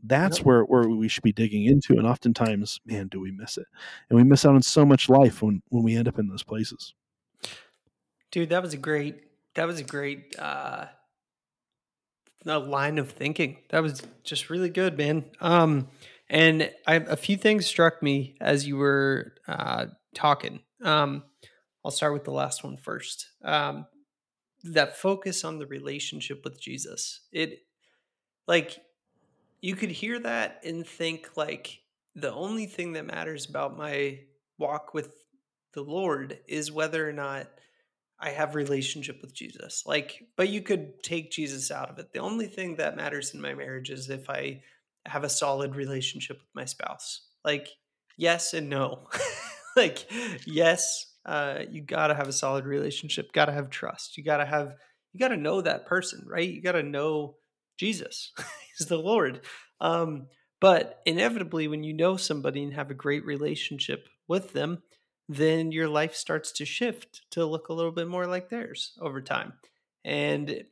[0.02, 0.46] that's Yep.
[0.46, 1.94] where where we should be digging into.
[1.96, 3.66] And oftentimes, man, do we miss it?
[4.10, 6.42] And we miss out on so much life when when we end up in those
[6.42, 6.94] places.
[8.30, 9.16] Dude, that was a great
[9.54, 10.86] that was a great uh
[12.44, 13.58] line of thinking.
[13.70, 15.24] That was just really good, man.
[15.40, 15.88] Um
[16.28, 20.60] and I a few things struck me as you were uh talking.
[20.82, 21.24] Um
[21.84, 23.28] I'll start with the last one first.
[23.44, 23.86] Um
[24.64, 27.20] that focus on the relationship with Jesus.
[27.32, 27.60] It
[28.46, 28.78] like
[29.62, 31.80] you could hear that and think like
[32.14, 34.18] the only thing that matters about my
[34.58, 35.14] walk with
[35.72, 37.48] the Lord is whether or not
[38.20, 39.84] I have relationship with Jesus.
[39.86, 42.12] Like, but you could take Jesus out of it.
[42.12, 44.60] The only thing that matters in my marriage is if I
[45.06, 47.22] have a solid relationship with my spouse.
[47.44, 47.68] Like,
[48.16, 49.08] yes and no.
[49.76, 50.10] like,
[50.44, 54.18] yes, uh, you gotta have a solid relationship, gotta have trust.
[54.18, 54.74] You gotta have
[55.12, 56.48] you gotta know that person, right?
[56.48, 57.36] You gotta know
[57.82, 58.30] Jesus.
[58.78, 59.40] He's the Lord.
[59.80, 60.28] Um,
[60.60, 64.82] but inevitably, when you know somebody and have a great relationship with them,
[65.28, 69.20] then your life starts to shift to look a little bit more like theirs over
[69.20, 69.54] time.
[70.04, 70.62] And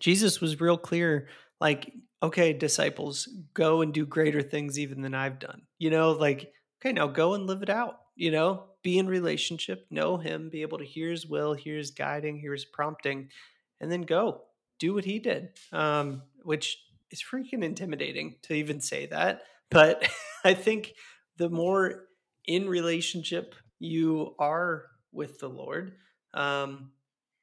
[0.00, 1.28] Jesus was real clear
[1.60, 1.92] like,
[2.22, 5.62] okay, disciples, go and do greater things even than I've done.
[5.78, 8.00] You know, like, okay, now go and live it out.
[8.16, 11.92] You know, be in relationship, know him, be able to hear his will, hear his
[11.92, 13.28] guiding, hear his prompting,
[13.80, 14.42] and then go
[14.80, 15.50] do what he did.
[15.72, 16.78] Um, which
[17.10, 19.42] is freaking intimidating to even say that.
[19.70, 20.08] But
[20.44, 20.94] I think
[21.36, 22.06] the more
[22.46, 25.92] in relationship you are with the Lord,
[26.34, 26.90] um,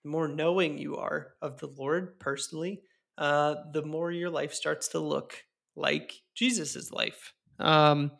[0.04, 2.82] the more knowing you are of the Lord personally,
[3.18, 5.44] uh, the more your life starts to look
[5.76, 7.34] like Jesus's life.
[7.60, 8.12] Um,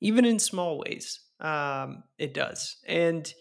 [0.00, 2.76] even in small ways, um, it does.
[2.86, 3.32] And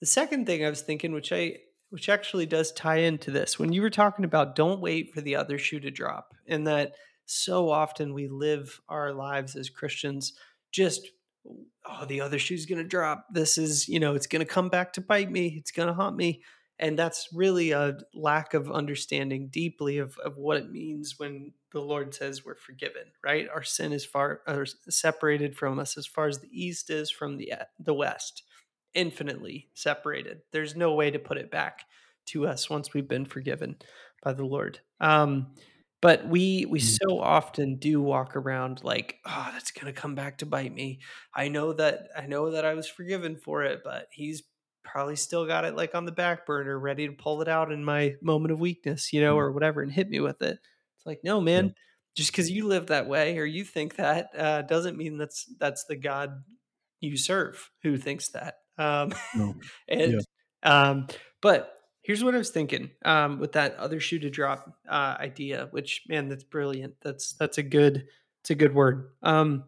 [0.00, 1.58] the second thing I was thinking, which I
[1.92, 5.36] which actually does tie into this, when you were talking about don't wait for the
[5.36, 6.94] other shoe to drop, and that
[7.26, 10.32] so often we live our lives as Christians
[10.72, 11.06] just
[11.84, 13.26] oh the other shoe's going to drop.
[13.30, 15.54] This is you know it's going to come back to bite me.
[15.58, 16.42] It's going to haunt me.
[16.78, 21.80] And that's really a lack of understanding deeply of, of what it means when the
[21.80, 23.48] lord says we're forgiven right?
[23.54, 27.36] Our sin is far or separated from us as far as the east is from
[27.36, 28.44] the the west
[28.94, 31.84] infinitely separated there's no way to put it back
[32.26, 33.76] to us once we've been forgiven
[34.22, 35.54] by the lord um
[36.00, 36.98] but we we Mm.
[37.08, 41.00] so often do walk around like oh that's gonna come back to bite me
[41.34, 44.42] i know that i know that i was forgiven for it but he's
[44.84, 47.84] probably still got it like on the back burner, ready to pull it out in
[47.84, 49.38] my moment of weakness, you know, Mm.
[49.38, 50.58] or whatever, and hit me with it.
[50.96, 51.68] It's like, no, Yeah.
[51.68, 51.74] man,
[52.16, 55.84] just because you live that way or you think that uh, doesn't mean that's that's
[55.84, 56.42] the God
[57.00, 58.56] you serve who thinks that.
[58.78, 59.54] Um, No.
[59.88, 60.20] and Yeah.
[60.62, 61.06] um,
[61.40, 65.68] but here's what I was thinking um, with that other shoe to drop uh, idea,
[65.70, 66.94] which man, that's brilliant.
[67.02, 68.06] That's that's a good
[68.40, 69.12] it's a good word.
[69.22, 69.64] Um,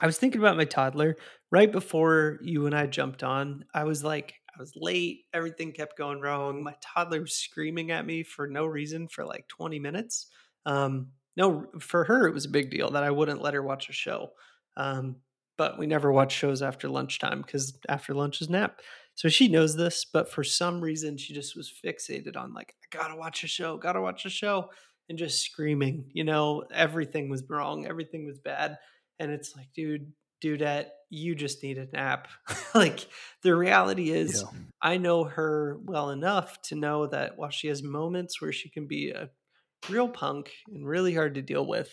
[0.00, 1.16] I was thinking about my toddler
[1.50, 3.64] right before you and I jumped on.
[3.74, 5.24] I was like, I was late.
[5.32, 6.62] Everything kept going wrong.
[6.62, 10.26] My toddler was screaming at me for no reason for like 20 minutes.
[10.66, 13.88] Um, no, for her, it was a big deal that I wouldn't let her watch
[13.88, 14.30] a show.
[14.76, 15.16] Um,
[15.56, 18.80] but we never watch shows after lunchtime because after lunch is nap.
[19.14, 22.96] So she knows this, but for some reason, she just was fixated on like, I
[22.96, 24.70] gotta watch a show, gotta watch a show,
[25.08, 26.10] and just screaming.
[26.14, 28.78] You know, everything was wrong, everything was bad
[29.18, 30.10] and it's like dude
[30.42, 32.26] dudette you just need a nap
[32.74, 33.06] like
[33.42, 34.58] the reality is Yeah.
[34.80, 38.86] i know her well enough to know that while she has moments where she can
[38.88, 39.28] be a
[39.88, 41.90] real punk and really hard to deal with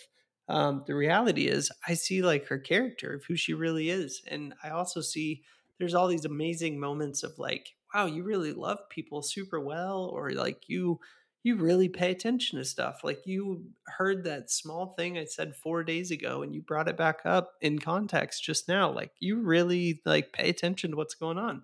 [0.49, 4.53] um, the reality is i see like her character of who she really is and
[4.63, 5.43] i also see
[5.79, 10.31] there's all these amazing moments of like wow you really love people super well or
[10.31, 10.99] like you
[11.43, 12.99] you really pay attention to stuff.
[13.03, 16.97] Like you heard that small thing I said 4 days ago and you brought it
[16.97, 18.91] back up in context just now.
[18.91, 21.63] Like you really like pay attention to what's going on.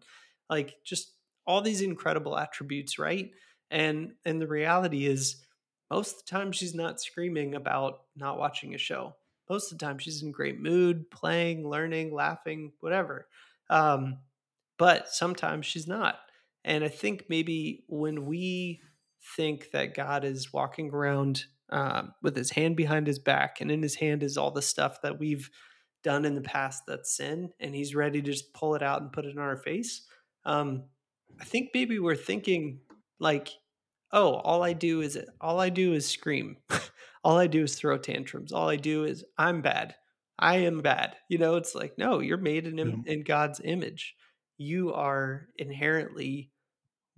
[0.50, 1.13] Like just
[1.45, 3.32] all these incredible attributes, right?
[3.69, 5.44] And and the reality is
[5.89, 9.15] most of the time she's not screaming about not watching a show.
[9.50, 13.28] Most of the time she's in great mood, playing, learning, laughing, whatever.
[13.69, 14.19] Um
[14.78, 16.19] but sometimes she's not.
[16.63, 18.82] And I think maybe when we
[19.36, 23.82] think that God is walking around um, with his hand behind his back, and in
[23.82, 25.50] his hand is all the stuff that we've
[26.04, 29.12] done in the past that's sin, and he's ready to just pull it out and
[29.12, 30.06] put it in our face.
[30.43, 30.84] Um,
[31.39, 32.82] I think maybe we're thinking
[33.19, 33.50] like,
[34.12, 36.58] oh, all I do is all I do is scream.
[37.24, 38.52] all I do is throw tantrums.
[38.52, 39.96] All I do is I'm bad.
[40.39, 41.18] I am bad.
[41.30, 42.96] You know, it's like, no, you're made in, Yeah.
[43.06, 44.15] in God's image.
[44.58, 46.52] You are inherently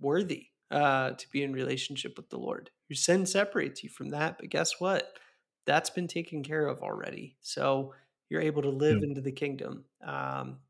[0.00, 2.70] worthy uh, to be in relationship with the Lord.
[2.88, 5.18] Your sin separates you from that, but guess what?
[5.66, 7.36] That's been taken care of already.
[7.40, 7.94] So
[8.30, 9.02] you're able to live Yeah.
[9.02, 9.84] into the kingdom.
[10.02, 10.60] Um,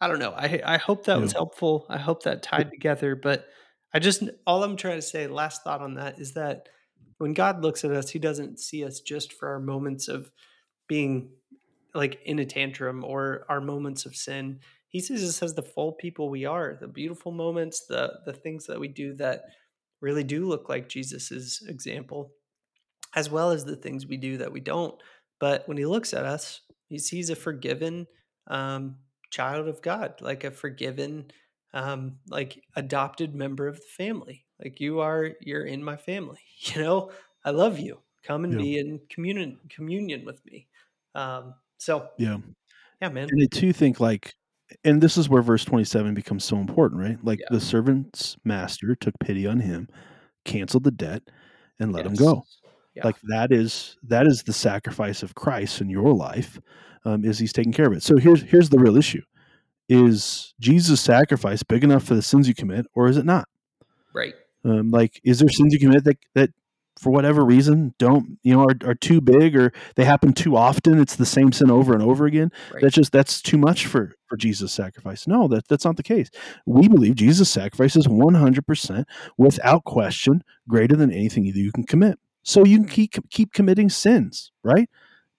[0.00, 0.32] I don't know.
[0.32, 1.86] I I hope that was helpful.
[1.88, 3.16] I hope that tied together.
[3.16, 3.48] But
[3.92, 6.68] I just all I'm trying to say, last thought on that is that
[7.18, 10.30] when God looks at us, He doesn't see us just for our moments of
[10.88, 11.30] being
[11.94, 14.60] like in a tantrum or our moments of sin.
[14.88, 18.66] He sees us as the full people we are, the beautiful moments, the the things
[18.66, 19.42] that we do that
[20.00, 22.32] really do look like Jesus's example,
[23.14, 24.94] as well as the things we do that we don't.
[25.40, 28.06] But when he looks at us, he sees a forgiven
[28.48, 28.96] um,
[29.30, 31.30] child of God, like a forgiven,
[31.72, 34.46] um, like adopted member of the family.
[34.62, 36.40] Like you are, you're in my family.
[36.74, 37.12] You know,
[37.44, 38.02] I love you.
[38.24, 38.58] Come and Yeah.
[38.58, 40.68] be in communion communion with me.
[41.14, 42.38] Um, so Yeah.
[43.00, 43.28] yeah, man.
[43.30, 44.34] And I too think like
[44.84, 47.22] and this is where verse 27 becomes so important, right?
[47.24, 47.48] Like Yeah.
[47.50, 49.88] the servant's master took pity on him,
[50.44, 51.22] canceled the debt,
[51.78, 52.46] and let him go.
[52.94, 53.04] Yeah.
[53.04, 56.58] Like that is that is the sacrifice of Christ in your life,
[57.04, 58.02] um, is he's taking care of it.
[58.02, 59.22] So here's here's the real issue:
[59.88, 63.48] is Jesus' sacrifice big enough for the sins you commit, or is it not?
[64.16, 64.34] right.
[64.64, 66.50] Um, like, is there sins you commit that that
[66.98, 70.98] for whatever reason don't you know are, are too big or they happen too often?
[70.98, 72.50] It's the same sin over and over again.
[72.72, 72.82] Right.
[72.82, 75.28] That's just that's too much for for Jesus' sacrifice.
[75.28, 76.30] No, that that's not the case.
[76.64, 81.70] We believe Jesus' sacrifice is one hundred percent without question greater than anything that you
[81.70, 82.18] can commit.
[82.42, 84.88] So you can keep keep committing sins, right?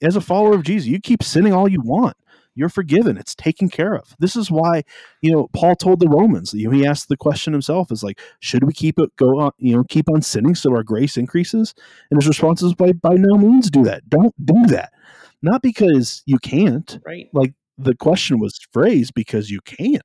[0.01, 2.15] As a follower of Jesus, you keep sinning all you want.
[2.57, 3.17] You're forgiven.
[3.17, 4.15] It's taken care of.
[4.19, 4.83] This is why,
[5.21, 6.53] you know, Paul told the Romans.
[6.53, 9.51] You know, he asked the question himself: "Is like, should we keep it go on?
[9.59, 11.73] You know, keep on sinning so our grace increases?"
[12.11, 14.09] And his response is, "By by no means do that.
[14.09, 14.91] Don't do that.
[15.41, 16.99] Not because you can't.
[17.05, 17.29] Right.
[17.31, 19.99] Like the question was phrased because you can.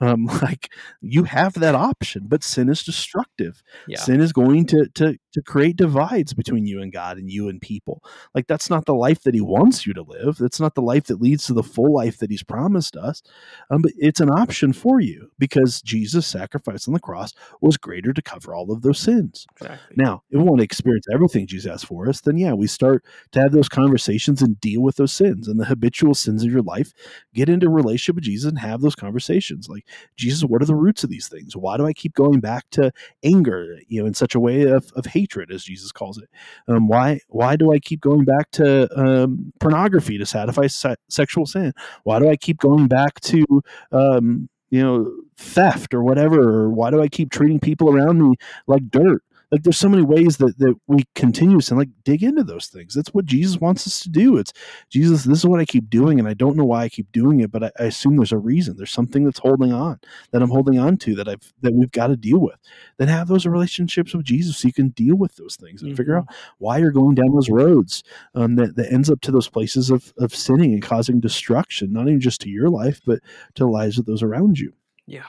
[0.00, 0.70] Um, like
[1.00, 3.98] you have that option, but sin is destructive Yeah.
[4.00, 7.60] sin is going to to to create divides between you and God and you and
[7.60, 8.02] people.
[8.34, 10.38] Like that's not the life that He wants you to live.
[10.38, 13.22] That's not the life that leads to the full life that He's promised us.
[13.70, 18.14] Um, but it's an option for you because Jesus' sacrifice on the cross was greater
[18.14, 19.46] to cover all of those sins.
[19.60, 19.94] Exactly.
[19.96, 23.04] Now, if we want to experience everything Jesus has for us, then yeah, we start
[23.32, 26.62] to have those conversations and deal with those sins and the habitual sins of your
[26.62, 26.94] life.
[27.34, 29.68] Get into a relationship with Jesus and have those conversations.
[29.68, 29.84] Like,
[30.16, 31.54] Jesus, what are the roots of these things?
[31.54, 32.90] Why do I keep going back to
[33.22, 36.28] anger, you know, in such a way of, of hatred, as Jesus calls it?
[36.68, 41.46] Um, why why do I keep going back to um, pornography to satisfy se- sexual
[41.46, 41.72] sin?
[42.04, 43.44] Why do I keep going back to
[43.92, 46.40] um, you know theft or whatever?
[46.40, 49.22] Or why do I keep treating people around me like dirt?
[49.56, 52.92] Like there's so many ways that that we continue to like dig into those things.
[52.92, 54.36] That's what jesus wants us to do.
[54.36, 54.52] It's
[54.90, 57.40] jesus this is what i keep doing and i don't know why i keep doing
[57.40, 58.76] it but i, I assume there's a reason.
[58.76, 59.98] There's something that's holding on
[60.32, 62.56] that i'm holding on to that i've that we've got to deal with.
[62.98, 65.96] Then have those relationships with jesus so you can deal with those things and mm-hmm.
[65.96, 66.26] figure out
[66.58, 68.02] why you're going down those roads
[68.34, 72.08] um, that, that ends up to those places of, of sinning and causing destruction not
[72.08, 73.20] even just to your life but
[73.54, 74.72] to the lives of those around you.
[75.06, 75.24] Yeah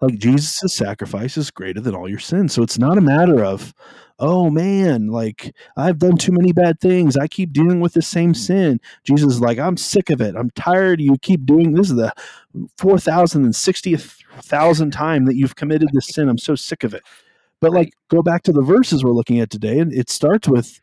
[0.00, 2.52] like Jesus' sacrifice is greater than all your sins.
[2.52, 3.72] So it's not a matter of,
[4.18, 7.16] oh man, like I've done too many bad things.
[7.16, 8.36] I keep dealing with the same mm.
[8.36, 8.80] sin.
[9.04, 10.34] Jesus is like, I'm sick of it.
[10.36, 11.00] I'm tired.
[11.00, 12.12] You keep doing this is the
[12.78, 16.28] 4,060th thousand time that you've committed this sin.
[16.28, 17.02] I'm so sick of it.
[17.60, 20.80] But like go back to the verses we're looking at today, and it starts with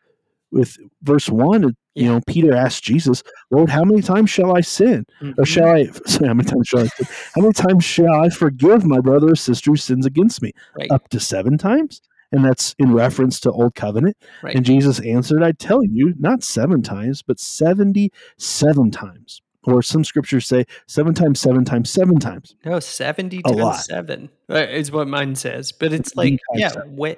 [0.50, 5.04] with verse one you know, Peter asked Jesus, Lord, how many times shall I sin?
[5.20, 5.40] Mm-hmm.
[5.40, 7.06] Or shall I, sorry, how many times shall I sin?
[7.34, 10.52] How many times shall I forgive my brother or sister who sins against me?
[10.78, 10.90] Right.
[10.90, 12.00] Up to seven times?
[12.32, 14.16] And that's in reference to Old Covenant.
[14.40, 14.54] Right.
[14.54, 19.42] And Jesus answered, I tell you, not seven times, but 77 times.
[19.64, 22.54] Or some scriptures say seven times, seven times, seven times.
[22.64, 25.70] No, 70 times seven uh, is what mine says.
[25.70, 26.72] But it's like, yeah,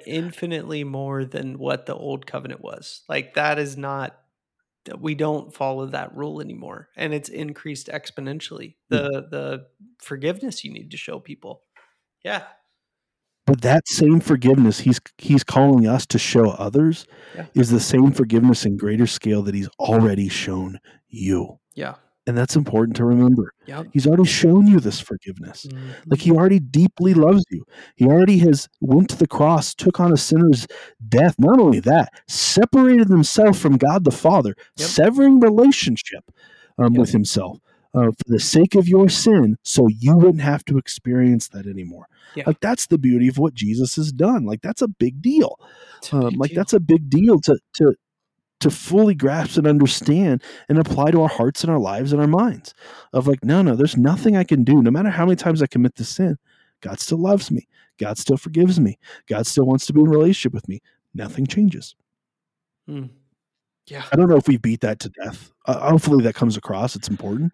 [0.05, 3.03] infinitely more than what the old covenant was.
[3.07, 4.17] Like, that is not
[4.99, 9.65] we don't follow that rule anymore and it's increased exponentially the the
[9.99, 11.63] forgiveness you need to show people
[12.23, 12.43] yeah
[13.45, 17.45] but that same forgiveness he's he's calling us to show others yeah.
[17.53, 22.55] is the same forgiveness in greater scale that he's already shown you yeah and that's
[22.55, 23.53] important to remember.
[23.65, 23.87] Yep.
[23.91, 25.65] He's already shown you this forgiveness.
[25.65, 25.89] Mm-hmm.
[26.07, 27.65] Like he already deeply loves you.
[27.95, 30.67] He already has went to the cross, took on a sinner's
[31.09, 31.35] death.
[31.37, 34.87] Not only that, separated himself from God the Father, yep.
[34.87, 36.23] severing relationship
[36.77, 36.99] um, yep.
[36.99, 37.59] with himself
[37.95, 42.07] uh, for the sake of your sin, so you wouldn't have to experience that anymore.
[42.35, 42.45] Yeah.
[42.47, 44.45] Like that's the beauty of what Jesus has done.
[44.45, 45.59] Like that's a big deal.
[46.11, 46.57] A um, like deal.
[46.57, 47.95] that's a big deal to to
[48.63, 52.27] to fully grasp and understand and apply to our hearts and our lives and our
[52.27, 52.73] minds
[53.13, 54.81] of like no no there's nothing i can do.
[54.81, 56.37] No matter how many times i commit the sin
[56.81, 57.67] god still loves me.
[57.99, 58.97] God still forgives me.
[59.27, 60.81] God still wants to be in relationship with me.
[61.13, 61.95] Nothing changes.
[62.87, 63.05] Hmm.
[63.87, 66.95] Yeah i don't know if we beat that to death uh, hopefully that comes across
[66.95, 67.53] it's important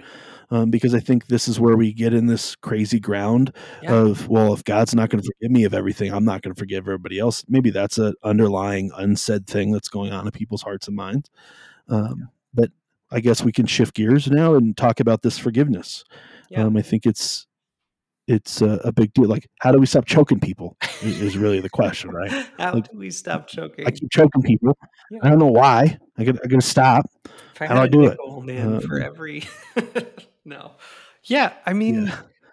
[0.52, 3.54] um, because I think this is where we get in this crazy ground
[3.84, 3.94] yeah.
[3.94, 6.60] of well, if God's not going to forgive me of everything, I'm not going to
[6.60, 7.46] forgive everybody else.
[7.48, 11.30] Maybe that's an underlying unsaid thing that's going on in people's hearts and minds.
[11.88, 12.72] Um, but
[13.12, 16.04] I guess we can shift gears now and talk about this forgiveness.
[16.50, 16.64] Yeah.
[16.64, 17.46] Um, I think it's
[18.30, 19.26] it's a, a, big deal.
[19.26, 20.78] Like, how do we stop choking people?
[21.02, 22.32] Is, really the question, right?
[22.60, 23.88] how like, do we stop choking?
[23.88, 24.78] I keep choking people.
[25.10, 25.20] Yeah.
[25.24, 25.98] I don't know why.
[26.18, 27.06] I got to stop.
[27.58, 28.18] How do I do it?
[28.44, 29.44] Man, um, for every
[30.46, 30.74] no.
[31.24, 32.06] Yeah, I mean,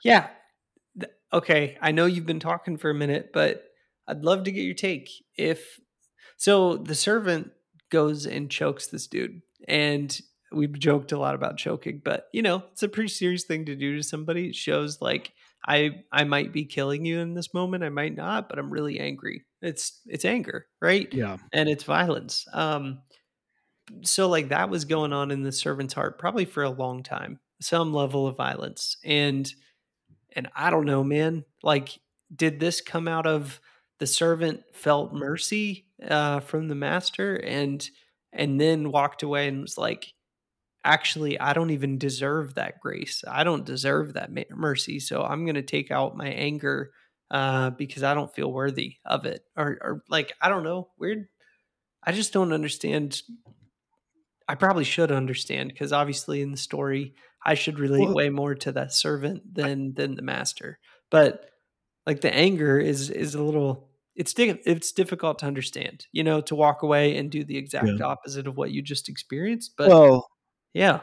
[0.03, 0.29] yeah.
[0.99, 1.09] yeah.
[1.33, 3.63] Okay, I know you've been talking for a minute, but
[4.09, 5.11] I'd love to get your take.
[5.37, 5.79] If
[6.39, 7.53] so, the servant
[7.91, 10.19] goes and chokes this dude, and
[10.51, 13.77] we've joked a lot about choking, but you know, it's a pretty serious thing to
[13.77, 14.49] do to somebody.
[14.49, 15.33] It shows like
[15.67, 19.01] I I might be killing you in this moment, I might not, but I'm really
[19.01, 19.45] angry.
[19.63, 21.13] It's it's anger, right?
[21.13, 22.47] Yeah, and it's violence.
[22.53, 23.01] Um,
[24.03, 27.39] so like that was going on in the servant's heart probably for a long time
[27.61, 29.55] some level of violence and
[30.35, 31.99] and i don't know man like
[32.35, 33.61] did this come out of
[33.99, 37.89] the servant felt mercy uh, from the master and
[38.33, 40.13] and then walked away and was like
[40.87, 45.55] actually i don't even deserve that grace i don't deserve that mercy so i'm going
[45.55, 46.91] to take out my anger
[47.31, 51.27] uh, because i don't feel worthy of it or, or like i don't know weird
[52.05, 53.21] i just don't understand
[54.49, 57.15] i probably should understand because obviously in the story
[57.47, 60.81] I should relate well, way more to that servant than than the master.
[61.11, 61.49] But
[62.05, 66.57] like the anger is is a little it's it's difficult to understand, you know, to
[66.57, 68.05] walk away and do the exact yeah.
[68.05, 69.75] opposite of what you just experienced.
[69.79, 70.29] But well,
[70.77, 71.01] yeah,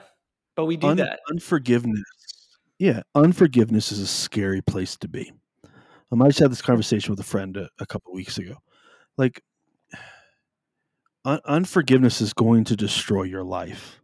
[0.55, 1.19] but we do un- that.
[1.31, 2.03] Unforgiveness,
[2.77, 5.31] yeah, unforgiveness is a scary place to be.
[6.11, 8.55] Um, I just had this conversation with a friend a, a couple weeks ago.
[9.17, 9.41] Like,
[11.25, 13.99] un- unforgiveness is going to destroy your life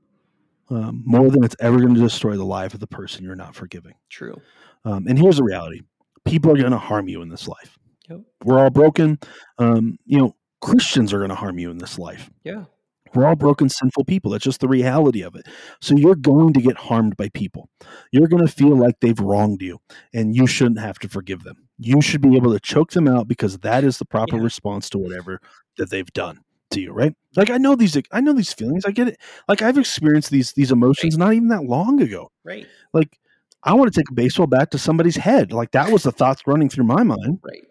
[0.72, 3.54] um, more than it's ever going to destroy the life of the person you're not
[3.54, 3.94] forgiving.
[4.10, 4.42] True.
[4.86, 5.82] Um, and here's the reality:
[6.26, 7.78] people are going to harm you in this life.
[8.10, 8.22] Yep.
[8.44, 9.20] We're all broken.
[9.60, 12.32] Um, you know, Christians are going to harm you in this life.
[12.44, 12.66] Yeah.
[13.14, 14.32] We're all broken, sinful people.
[14.32, 15.48] That's just the reality of it.
[15.82, 17.70] So you're going to get harmed by people.
[18.12, 19.80] You're going to feel like they've wronged you,
[20.14, 21.68] and you shouldn't have to forgive them.
[21.78, 24.44] You should be able to choke them out because that is the proper Yeah.
[24.44, 25.40] response to whatever
[25.78, 26.42] that they've done
[26.72, 27.14] to you, right?
[27.36, 28.86] Like I know these, I know these feelings.
[28.86, 29.18] I get it.
[29.48, 32.32] Like I've experienced these these emotions not even that long ago.
[32.44, 32.68] Right.
[32.94, 33.18] Like
[33.64, 35.52] I want to take a baseball bat to somebody's head.
[35.52, 37.66] Like that was the thoughts running through my mind, Right.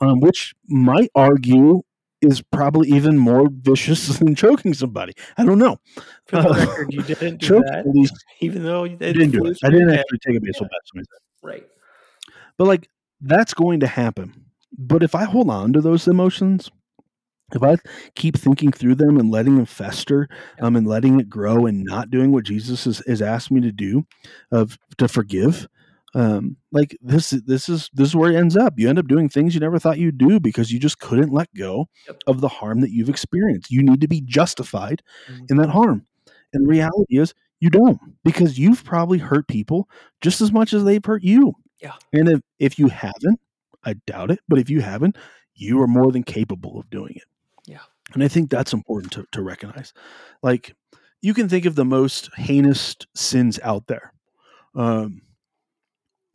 [0.00, 1.82] um, which might argue
[2.20, 5.12] is probably even more vicious than choking somebody.
[5.36, 5.78] I don't know.
[6.26, 8.10] For the Uh, record, you didn't do Choke that,
[8.40, 9.58] even though I didn't do it.
[9.62, 10.00] I didn't head.
[10.00, 10.80] actually take a baseball bat.
[10.86, 11.20] somebody's head.
[11.42, 11.66] Right.
[12.56, 12.88] But like
[13.20, 14.44] that's going to happen.
[14.76, 16.70] But if I hold on to those emotions,
[17.54, 17.76] if I
[18.14, 20.66] keep thinking through them and letting them fester, Yeah.
[20.66, 23.72] um, and letting it grow and not doing what Jesus has, has asked me to
[23.72, 24.04] do,
[24.52, 25.66] of to forgive,
[26.14, 28.74] um, like this, this is this is where it ends up.
[28.78, 31.52] You end up doing things you never thought you'd do because you just couldn't let
[31.54, 32.16] go Yep.
[32.26, 33.70] of the harm that you've experienced.
[33.70, 35.50] You need to be justified Mhm.
[35.50, 36.06] in that harm,
[36.52, 39.88] and reality is you don't because you've probably hurt people
[40.20, 41.52] just as much as they've hurt you.
[41.82, 41.94] Yeah.
[42.12, 43.40] And if, if you haven't,
[43.84, 45.16] I doubt it, but if you haven't,
[45.54, 47.24] you are more than capable of doing it.
[47.66, 47.80] Yeah.
[48.14, 49.92] And I think that's important to, to recognize.
[50.42, 50.74] Like
[51.20, 54.12] you can think of the most heinous sins out there.
[54.74, 55.20] Um,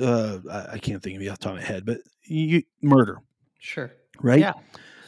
[0.04, 3.20] uh, I, can't think of it off the top of my head, but you murder,
[3.60, 3.92] Sure.
[4.22, 4.40] right?
[4.40, 4.54] Yeah.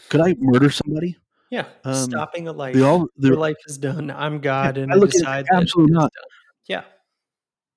[0.09, 1.17] Could I murder somebody?
[1.49, 1.65] Yeah.
[1.83, 2.75] Um, Stopping a life.
[2.81, 4.11] All, Your life is done.
[4.11, 6.11] I'm God, and I look at it decide absolutely not.
[6.67, 6.83] Yeah.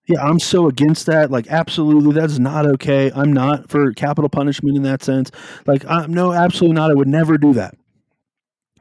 [0.06, 1.30] Yeah, I'm so against that.
[1.30, 3.12] Like, absolutely, that's not okay.
[3.14, 5.30] I'm not for capital punishment in that sense.
[5.66, 6.90] Like, I'm no, absolutely not.
[6.90, 7.74] I would never do that.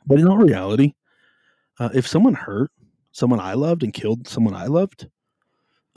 [0.05, 0.93] But in all reality,
[1.79, 2.71] uh, if someone hurt
[3.11, 5.09] someone I loved and killed someone I loved,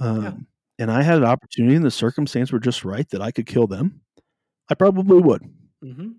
[0.00, 0.46] um,
[0.80, 3.68] and I had an opportunity and the circumstance were just right that I could kill
[3.68, 4.00] them,
[4.70, 5.42] I probably would.
[5.82, 6.12] hmm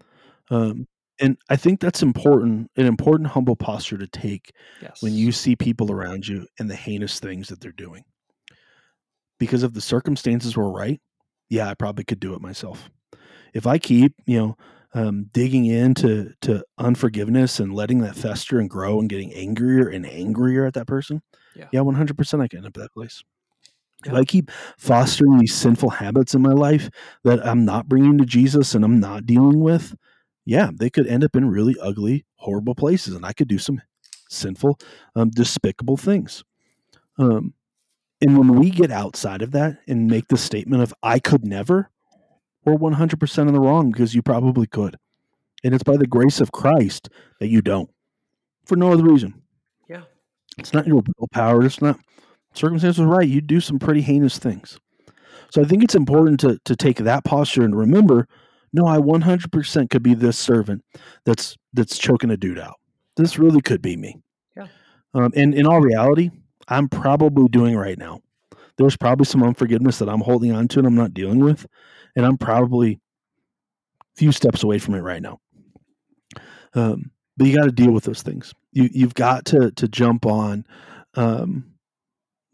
[0.49, 0.87] Um,
[1.19, 5.01] and I think that's important, an important humble posture to take Yes.
[5.03, 8.03] when you see people around you and the heinous things that they're doing.
[9.39, 11.01] Because if the circumstances were right,
[11.49, 12.89] yeah, I probably could do it myself.
[13.53, 14.57] If I keep, you know,
[14.93, 20.05] um, digging into to unforgiveness and letting that fester and grow and getting angrier and
[20.05, 21.21] angrier at that person,
[21.55, 21.67] Yeah.
[21.71, 23.23] yeah, one hundred percent, I can end up at that place.
[24.05, 26.89] If I keep fostering these sinful habits in my life
[27.23, 29.95] that I'm not bringing to Jesus and I'm not dealing with,
[30.45, 33.81] yeah, they could end up in really ugly, horrible places, and I could do some
[34.29, 34.79] sinful,
[35.15, 36.43] um, despicable things.
[37.17, 37.53] Um,
[38.21, 41.89] and when we get outside of that and make the statement of "I could never,"
[42.65, 44.97] we're one hundred percent in the wrong because you probably could,
[45.63, 47.89] and it's by the grace of Christ that you don't,
[48.65, 49.43] for no other reason.
[49.87, 50.03] Yeah.
[50.57, 51.63] It's not your willpower.
[51.65, 51.99] It's not
[52.53, 53.27] circumstances right.
[53.27, 54.79] you'd do some pretty heinous things.
[55.49, 58.27] So I think it's important to to take that posture and remember,
[58.73, 60.83] no, I 100% could be this servant
[61.25, 62.75] that's that's choking a dude out.
[63.17, 64.17] This really could be me.
[64.55, 64.67] Yeah.
[65.13, 66.29] Um, and in all reality,
[66.69, 68.21] I'm probably doing right now.
[68.77, 71.65] There's probably some unforgiveness that I'm holding on to and I'm not dealing with,
[72.15, 72.99] and I'm probably
[74.01, 75.39] a few steps away from it right now.
[76.73, 78.53] Um, but you got to deal with those things.
[78.71, 80.65] You you've got to to jump on
[81.15, 81.70] um,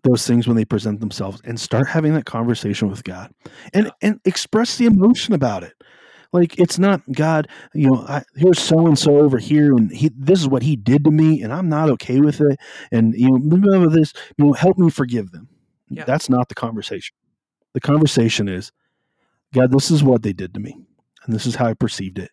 [0.07, 3.31] those things when they present themselves and start having that conversation with God
[3.73, 5.73] and and express the emotion about it.
[6.33, 8.05] Like it's not God, you know.
[8.07, 11.11] I, here's so and so over here, and he this is what he did to
[11.11, 12.59] me, and I'm not okay with it.
[12.91, 15.47] And you know, blah, this, you know, help me forgive them.
[15.89, 16.03] Yeah.
[16.03, 17.15] That's not the conversation.
[17.73, 18.71] The conversation is,
[19.53, 20.75] God, this is what they did to me,
[21.25, 22.31] and this is how I perceived it.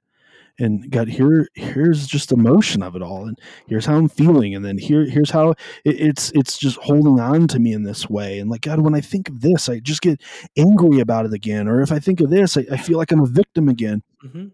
[0.58, 4.54] And God, here, here's just the motion of it all, and here's how I'm feeling,
[4.54, 8.08] and then here, here's how it, it's, it's just holding on to me in this
[8.08, 8.38] way.
[8.38, 10.20] And like God, when I think of this, I just get
[10.56, 11.66] angry about it again.
[11.66, 14.02] Or if I think of this, I, I feel like I'm a victim again.
[14.20, 14.46] hmm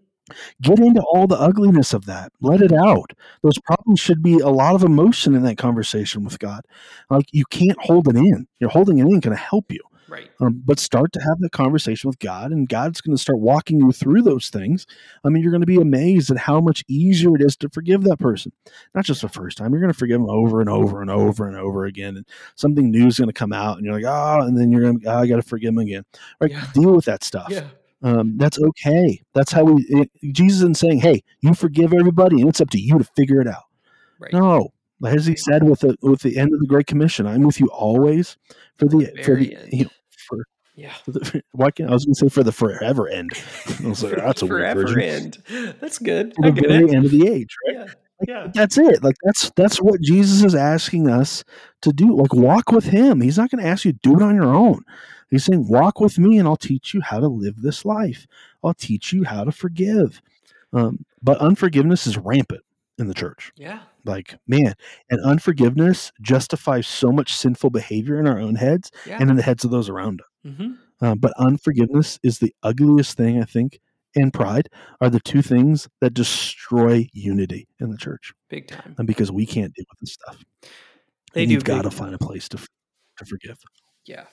[0.63, 2.33] Get into all the ugliness of that.
[2.41, 3.13] Let it out.
[3.43, 6.63] Those problems should be a lot of emotion in that conversation with God.
[7.11, 8.47] Like you can't hold it in.
[8.61, 9.81] You're holding it in going to help you.
[10.11, 10.29] Right.
[10.41, 13.79] Um, but start to have that conversation with God, and God's going to start walking
[13.79, 14.85] you through those things.
[15.25, 18.03] I mean, you're going to be amazed at how much easier it is to forgive
[18.03, 18.51] that person.
[18.95, 21.47] Not just the first time, you're going to forgive them over and over and over
[21.47, 22.17] and over again.
[22.17, 24.83] And something new is going to come out, and you're like, oh, and then you're
[24.83, 26.05] going to, oh, I got to forgive them again.
[26.41, 26.51] Right?
[26.51, 26.67] Yeah.
[26.75, 27.49] Deal with that stuff.
[27.49, 27.69] Yeah.
[28.03, 29.23] Um, that's okay.
[29.35, 32.81] That's how we, it, Jesus isn't saying, hey, you forgive everybody, and it's up to
[32.81, 33.65] you to figure it out.
[34.19, 34.33] Right.
[34.33, 34.73] No,
[35.07, 37.69] as he said with the with the end of the Great Commission, I'm with you
[37.69, 38.37] always
[38.77, 39.91] for the the for the you know,
[40.31, 40.45] for
[40.77, 40.93] Yeah.
[41.07, 43.31] the, why can't I was going to say for the forever end?
[43.85, 45.01] I was like, that's a Forever version.
[45.03, 45.75] end.
[45.81, 46.33] That's good.
[46.37, 46.95] For I the get very it.
[46.95, 47.75] end of the age, right?
[47.77, 47.81] Yeah.
[47.83, 48.47] Like, Yeah.
[48.55, 49.03] That's it.
[49.03, 51.43] Like that's that's what Jesus is asking us
[51.83, 52.15] to do.
[52.17, 53.21] Like walk with him.
[53.21, 54.85] He's not going to ask you to do it on your own.
[55.31, 58.27] He's saying, walk with me and I'll teach you how to live this life.
[58.65, 60.21] I'll teach you how to forgive.
[60.73, 62.63] Um, but unforgiveness is rampant
[62.99, 63.53] in the church.
[63.57, 63.81] Yeah.
[64.05, 64.75] Like, man,
[65.11, 69.19] and unforgiveness justifies so much sinful behavior in our own heads Yeah.
[69.21, 70.53] and in the heads of those around us.
[70.57, 70.73] hmm
[71.03, 73.81] Um, but unforgiveness is the ugliest thing, I think,
[74.17, 74.69] and pride
[75.01, 78.33] are the two things that destroy unity in the church.
[78.49, 78.95] Big time.
[78.99, 80.45] And because we can't deal with this stuff,
[81.33, 81.55] They and do.
[81.55, 83.59] you've got to find a place to, to forgive.
[84.07, 84.25] Yeah.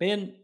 [0.00, 0.34] Man,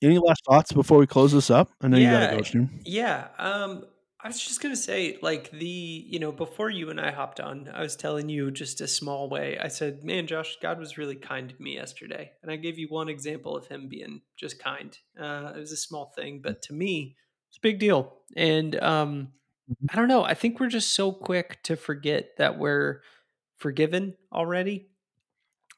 [0.00, 1.70] Any last thoughts before we close this up?
[1.80, 2.30] I know you got Yeah.
[2.30, 2.80] to go soon.
[2.84, 3.28] Yeah.
[3.38, 3.84] Um,
[4.18, 7.68] I was just gonna say, like the, you know, before you and I hopped on,
[7.68, 9.58] I was telling you just a small way.
[9.58, 12.88] I said, "Man, Josh, God was really kind to me yesterday," and I gave you
[12.88, 14.96] one example of Him being just kind.
[15.18, 17.16] Uh, it was a small thing, but to me,
[17.50, 18.22] it's a big deal.
[18.34, 19.34] And um,
[19.68, 19.88] Mhm.
[19.90, 20.24] I don't know.
[20.24, 23.02] I think we're just so quick to forget that we're
[23.56, 24.90] forgiven already.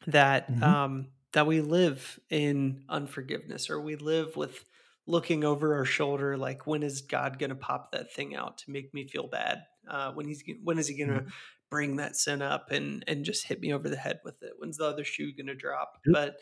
[0.06, 0.62] That Mhm.
[0.62, 4.64] um, that we live in unforgiveness, or we live with
[5.08, 8.70] looking over our shoulder like when is god going to pop that thing out to
[8.70, 9.62] make me feel bad?
[9.88, 11.24] Uh, when he's when is he going to
[11.70, 14.52] bring that sin up and and just hit me over the head with it?
[14.58, 15.94] When's the other shoe going to drop?
[16.06, 16.14] Yep.
[16.14, 16.36] but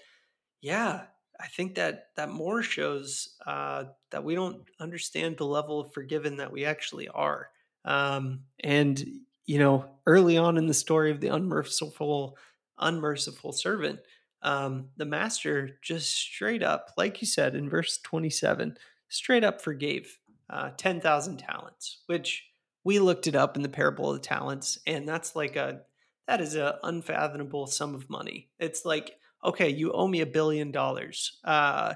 [0.63, 1.03] yeah
[1.39, 6.39] i think that that more shows uh, that we don't understand the level of forgiven
[6.39, 7.51] that we actually are.
[7.85, 9.03] Um, and
[9.45, 12.37] you know early on in the story of the unmerciful
[12.79, 14.01] unmerciful servant
[14.47, 18.79] um, the master just straight up, like you said in verse 27,
[19.09, 20.19] straight up forgave
[20.49, 22.45] uh, 10,000 talents, which
[22.85, 24.79] we looked it up in the parable of the talents.
[24.87, 25.81] And that's like a,
[26.29, 28.49] that is an unfathomable sum of money.
[28.61, 31.41] It's like, okay, you owe me a billion dollars.
[31.45, 31.95] Uh,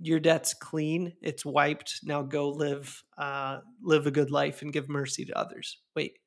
[0.00, 1.12] your debt's clean.
[1.22, 2.00] It's wiped.
[2.02, 5.78] Now go live, uh, live a good life and give mercy to others.
[5.94, 6.18] Wait,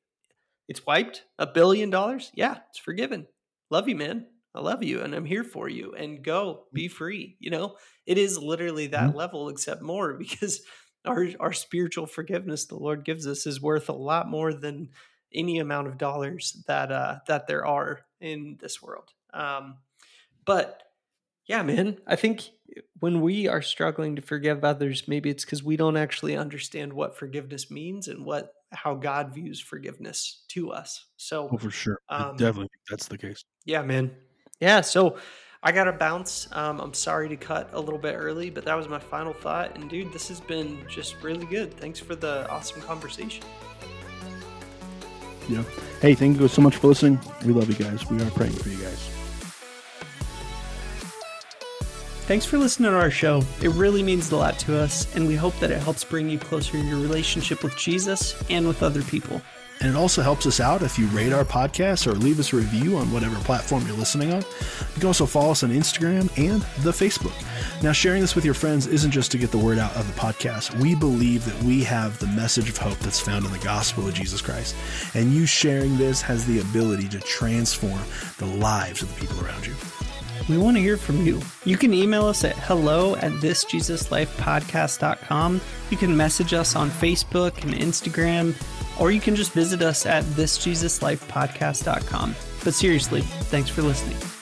[0.68, 1.24] it's wiped?
[1.38, 2.32] A billion dollars?
[2.34, 3.26] Yeah, it's forgiven.
[3.70, 4.26] Love you, man.
[4.54, 7.36] I love you and I'm here for you and go be free.
[7.40, 7.76] You know,
[8.06, 9.14] it is literally that Mhm.
[9.14, 10.62] level, except more because
[11.04, 14.90] our, our spiritual forgiveness the Lord gives us is worth a lot more than
[15.32, 19.10] any amount of dollars that, uh, that there are in this world.
[19.32, 19.78] Um,
[20.44, 20.82] but
[21.46, 22.50] yeah, man, I think
[23.00, 27.16] when we are struggling to forgive others, maybe it's because we don't actually understand what
[27.18, 31.06] forgiveness means and what, how God views forgiveness to us.
[31.16, 31.98] So, Oh, for sure.
[32.08, 33.44] Um, definitely that's the case.
[33.64, 34.16] yeah, man.
[34.60, 35.16] Yeah, so
[35.62, 36.48] I got to bounce.
[36.52, 39.74] Um, I'm sorry to cut a little bit early, but that was my final thought.
[39.76, 41.74] And dude, this has been just really good.
[41.74, 43.44] Thanks for the awesome conversation.
[45.48, 45.64] Yeah.
[46.00, 47.18] Hey, thank you so much for listening.
[47.44, 48.08] We love you guys.
[48.08, 49.10] We are praying for you guys.
[52.26, 53.42] Thanks for listening to our show.
[53.60, 56.38] It really means a lot to us, and we hope that it helps bring you
[56.38, 59.42] closer in your relationship with Jesus and with other people.
[59.82, 62.56] And it also helps us out if you rate our podcast or leave us a
[62.56, 64.42] review on whatever platform you're listening on.
[64.42, 67.32] You can also follow us on Instagram and the Facebook.
[67.82, 70.20] Now, sharing this with your friends isn't just to get the word out of the
[70.20, 70.78] podcast.
[70.80, 74.12] We believe that we have the message of hope that's found in the gospel of
[74.12, 74.76] Jesus Christ.
[75.14, 78.02] And you sharing this has the ability to transform
[78.36, 79.74] the lives of the people around you.
[80.48, 81.40] We want to hear from you.
[81.64, 85.60] You can email us at hello at thisjesuslifepodcast.com.
[85.90, 88.54] You can message us on Facebook and Instagram,
[89.00, 92.36] or you can just visit us at thisjesuslifepodcast.com.
[92.62, 94.39] But seriously, thanks for listening.